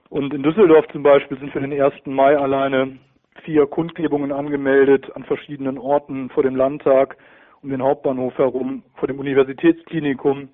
Und 0.09 0.35
in 0.35 0.43
Düsseldorf 0.43 0.87
zum 0.89 1.03
Beispiel 1.03 1.39
sind 1.39 1.53
für 1.53 1.61
den 1.61 1.73
1. 1.73 1.95
Mai 2.07 2.37
alleine 2.37 2.99
vier 3.45 3.67
Kundgebungen 3.67 4.31
angemeldet 4.31 5.11
an 5.17 5.25
verschiedenen 5.25 5.79
Orten 5.79 6.29
vor 6.31 6.43
dem 6.43 6.55
Landtag, 6.55 7.17
um 7.63 7.71
den 7.71 7.83
Hauptbahnhof 7.83 8.37
herum, 8.39 8.83
vor 8.97 9.09
dem 9.09 9.19
Universitätsklinikum 9.19 10.49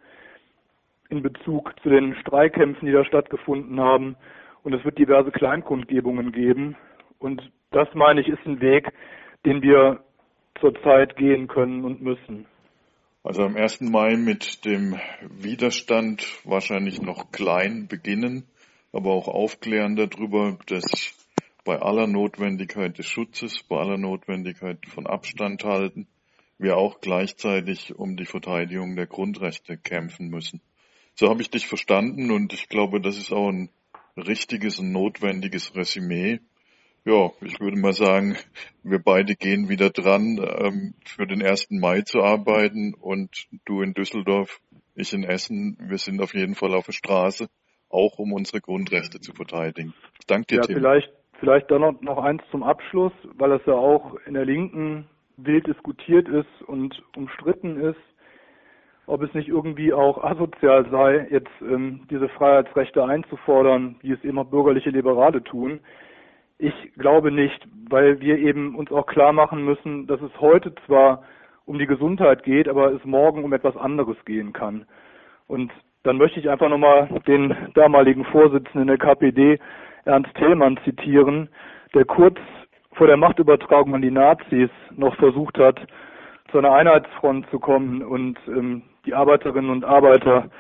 in 1.09 1.23
Bezug 1.23 1.75
zu 1.83 1.89
den 1.89 2.15
Streikkämpfen, 2.17 2.87
die 2.87 2.93
da 2.93 3.05
stattgefunden 3.05 3.81
haben. 3.81 4.17
Und 4.63 4.75
es 4.75 4.85
wird 4.85 4.99
diverse 4.99 5.31
Kleinkundgebungen 5.31 6.33
geben. 6.33 6.77
Und 7.19 7.51
das, 7.71 7.89
meine 7.95 8.21
ich, 8.21 8.29
ist 8.29 8.45
ein 8.47 8.61
Weg, 8.61 8.93
den 9.45 9.63
wir 9.63 10.01
zurzeit 10.61 11.17
gehen 11.17 11.49
können 11.49 11.85
und 11.85 12.03
müssen. 12.03 12.47
Also 13.23 13.43
am 13.43 13.57
1. 13.57 13.83
Mai 13.83 14.17
mit 14.17 14.65
dem 14.65 14.97
Widerstand 15.29 16.25
wahrscheinlich 16.45 17.03
noch 17.03 17.31
klein 17.31 17.87
beginnen, 17.89 18.45
aber 18.93 19.11
auch 19.11 19.29
aufklären 19.29 19.97
darüber, 19.97 20.57
dass 20.67 21.15
bei 21.65 21.77
aller 21.79 22.07
Notwendigkeit 22.07 22.97
des 22.97 23.07
Schutzes, 23.07 23.63
bei 23.63 23.77
aller 23.77 23.99
Notwendigkeit 23.99 24.87
von 24.87 25.07
Abstand 25.07 25.65
halten, 25.65 26.07
wir 26.59 26.77
auch 26.77 27.01
gleichzeitig 27.01 27.95
um 27.97 28.17
die 28.17 28.25
Verteidigung 28.25 28.97
der 28.97 29.07
Grundrechte 29.07 29.77
kämpfen 29.77 30.29
müssen. 30.29 30.61
So 31.19 31.29
habe 31.29 31.43
ich 31.43 31.51
dich 31.51 31.67
verstanden 31.67 32.31
und 32.31 32.53
ich 32.53 32.69
glaube, 32.69 33.01
das 33.01 33.19
ist 33.19 33.33
auch 33.33 33.49
ein 33.49 33.71
richtiges 34.17 34.79
und 34.79 34.93
notwendiges 34.93 35.75
Resümee. 35.75 36.39
Ja, 37.05 37.31
ich 37.41 37.59
würde 37.59 37.77
mal 37.77 37.93
sagen, 37.93 38.37
wir 38.85 39.01
beide 39.01 39.35
gehen 39.35 39.69
wieder 39.69 39.91
dran, 39.91 40.39
ähm, 40.39 40.95
für 41.05 41.27
den 41.27 41.43
1. 41.43 41.71
Mai 41.81 42.03
zu 42.03 42.21
arbeiten 42.23 42.95
und 42.95 43.49
du 43.65 43.83
in 43.83 43.95
Düsseldorf, 43.95 44.61
ich 44.95 45.13
in 45.13 45.25
Essen. 45.25 45.77
Wir 45.81 45.99
sind 45.99 46.23
auf 46.23 46.35
jeden 46.35 46.55
Fall 46.55 46.73
auf 46.73 46.87
der 46.87 46.93
Straße, 46.93 47.49
auch 47.91 48.21
um 48.21 48.33
unsere 48.33 48.61
Grundrechte 48.61 49.19
zu 49.19 49.33
verteidigen. 49.33 49.95
Danke 50.29 50.47
dir, 50.47 50.57
ja, 50.59 50.63
Tim. 50.63 50.77
Vielleicht, 50.77 51.11
vielleicht 51.41 51.69
dann 51.73 51.81
noch, 51.81 52.01
noch 52.01 52.19
eins 52.19 52.43
zum 52.53 52.63
Abschluss, 52.63 53.13
weil 53.35 53.51
es 53.51 53.63
ja 53.67 53.75
auch 53.75 54.15
in 54.25 54.35
der 54.35 54.45
Linken 54.45 55.09
wild 55.37 55.67
diskutiert 55.67 56.29
ist 56.29 56.63
und 56.69 57.03
umstritten 57.17 57.81
ist 57.81 57.99
ob 59.09 59.23
es 59.23 59.33
nicht 59.33 59.49
irgendwie 59.49 59.93
auch 59.93 60.23
asozial 60.23 60.87
sei, 60.91 61.27
jetzt 61.31 61.51
ähm, 61.63 62.03
diese 62.11 62.29
Freiheitsrechte 62.29 63.03
einzufordern, 63.03 63.97
wie 64.03 64.13
es 64.13 64.23
eben 64.23 64.39
auch 64.39 64.47
bürgerliche 64.47 64.91
Liberale 64.91 65.43
tun. 65.43 65.81
Ich 66.59 66.75
glaube 66.99 67.33
nicht, 67.33 67.67
weil 67.89 68.21
wir 68.21 68.39
eben 68.39 68.75
uns 68.75 68.93
auch 68.93 69.07
klar 69.07 69.33
machen 69.33 69.65
müssen, 69.65 70.07
dass 70.07 70.21
es 70.21 70.31
heute 70.41 70.75
zwar 70.87 71.23
um 71.65 71.79
die 71.79 71.87
Gesundheit 71.87 72.43
geht, 72.43 72.69
aber 72.69 72.93
es 72.93 73.05
morgen 73.05 73.45
um 73.45 73.53
etwas 73.53 73.77
anderes 73.77 74.17
gehen 74.27 74.53
kann. 74.53 74.85
Und 75.47 75.73
dann 76.03 76.19
möchte 76.19 76.39
ich 76.39 76.51
einfach 76.51 76.69
nochmal 76.69 77.09
den 77.27 77.55
damaligen 77.75 78.25
Vorsitzenden 78.27 78.89
der 78.89 78.99
KPD, 78.99 79.59
Ernst 80.05 80.35
Thälmann, 80.35 80.79
zitieren, 80.85 81.49
der 81.95 82.05
kurz 82.05 82.39
vor 82.93 83.07
der 83.07 83.17
Machtübertragung 83.17 83.95
an 83.95 84.03
die 84.03 84.11
Nazis 84.11 84.71
noch 84.95 85.17
versucht 85.17 85.59
hat, 85.59 85.81
zu 86.51 86.59
einer 86.59 86.73
Einheitsfront 86.73 87.49
zu 87.51 87.59
kommen 87.59 88.03
und 88.03 88.39
ähm, 88.49 88.83
die 89.09 89.15
Arbeiterinnen 89.15 89.71
und 89.71 89.85
Arbeiter 89.87 90.51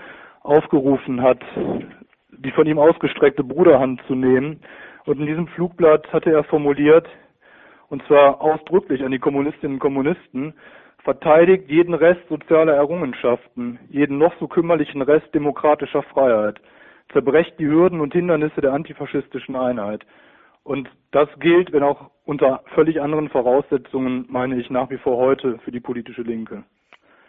aufgerufen 0.40 1.20
hat, 1.20 1.38
die 2.30 2.50
von 2.52 2.66
ihm 2.66 2.78
ausgestreckte 2.78 3.44
Bruderhand 3.44 4.00
zu 4.06 4.14
nehmen 4.14 4.60
Und 5.04 5.20
in 5.20 5.26
diesem 5.26 5.48
Flugblatt 5.48 6.10
hatte 6.12 6.30
er 6.32 6.44
formuliert, 6.44 7.06
und 7.88 8.02
zwar 8.06 8.40
ausdrücklich 8.40 9.02
an 9.04 9.10
die 9.10 9.18
Kommunistinnen 9.18 9.76
und 9.76 9.80
Kommunisten, 9.80 10.54
verteidigt 11.02 11.70
jeden 11.70 11.94
Rest 11.94 12.20
sozialer 12.28 12.74
Errungenschaften, 12.74 13.78
jeden 13.88 14.18
noch 14.18 14.34
so 14.38 14.48
kümmerlichen 14.48 15.00
Rest 15.02 15.34
demokratischer 15.34 16.02
Freiheit, 16.02 16.60
zerbrecht 17.12 17.58
die 17.58 17.66
Hürden 17.66 18.00
und 18.00 18.12
Hindernisse 18.12 18.60
der 18.60 18.72
antifaschistischen 18.72 19.56
Einheit. 19.56 20.04
Und 20.62 20.90
das 21.10 21.28
gilt, 21.38 21.72
wenn 21.72 21.82
auch 21.82 22.10
unter 22.24 22.62
völlig 22.74 23.00
anderen 23.00 23.30
Voraussetzungen, 23.30 24.26
meine 24.28 24.58
ich 24.60 24.68
nach 24.68 24.90
wie 24.90 24.98
vor 24.98 25.16
heute 25.16 25.58
für 25.64 25.70
die 25.70 25.80
politische 25.80 26.22
Linke. 26.22 26.64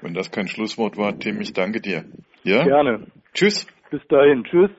Wenn 0.02 0.14
das 0.14 0.32
kein 0.32 0.48
Schlusswort 0.48 0.98
war, 0.98 1.18
Tim, 1.20 1.42
ich 1.42 1.54
danke 1.54 1.82
dir. 1.82 2.06
Ja? 2.44 2.64
Gerne. 2.64 3.08
Tschüss. 3.34 3.68
Bis 3.92 4.02
dahin. 4.08 4.44
Tschüss. 4.44 4.72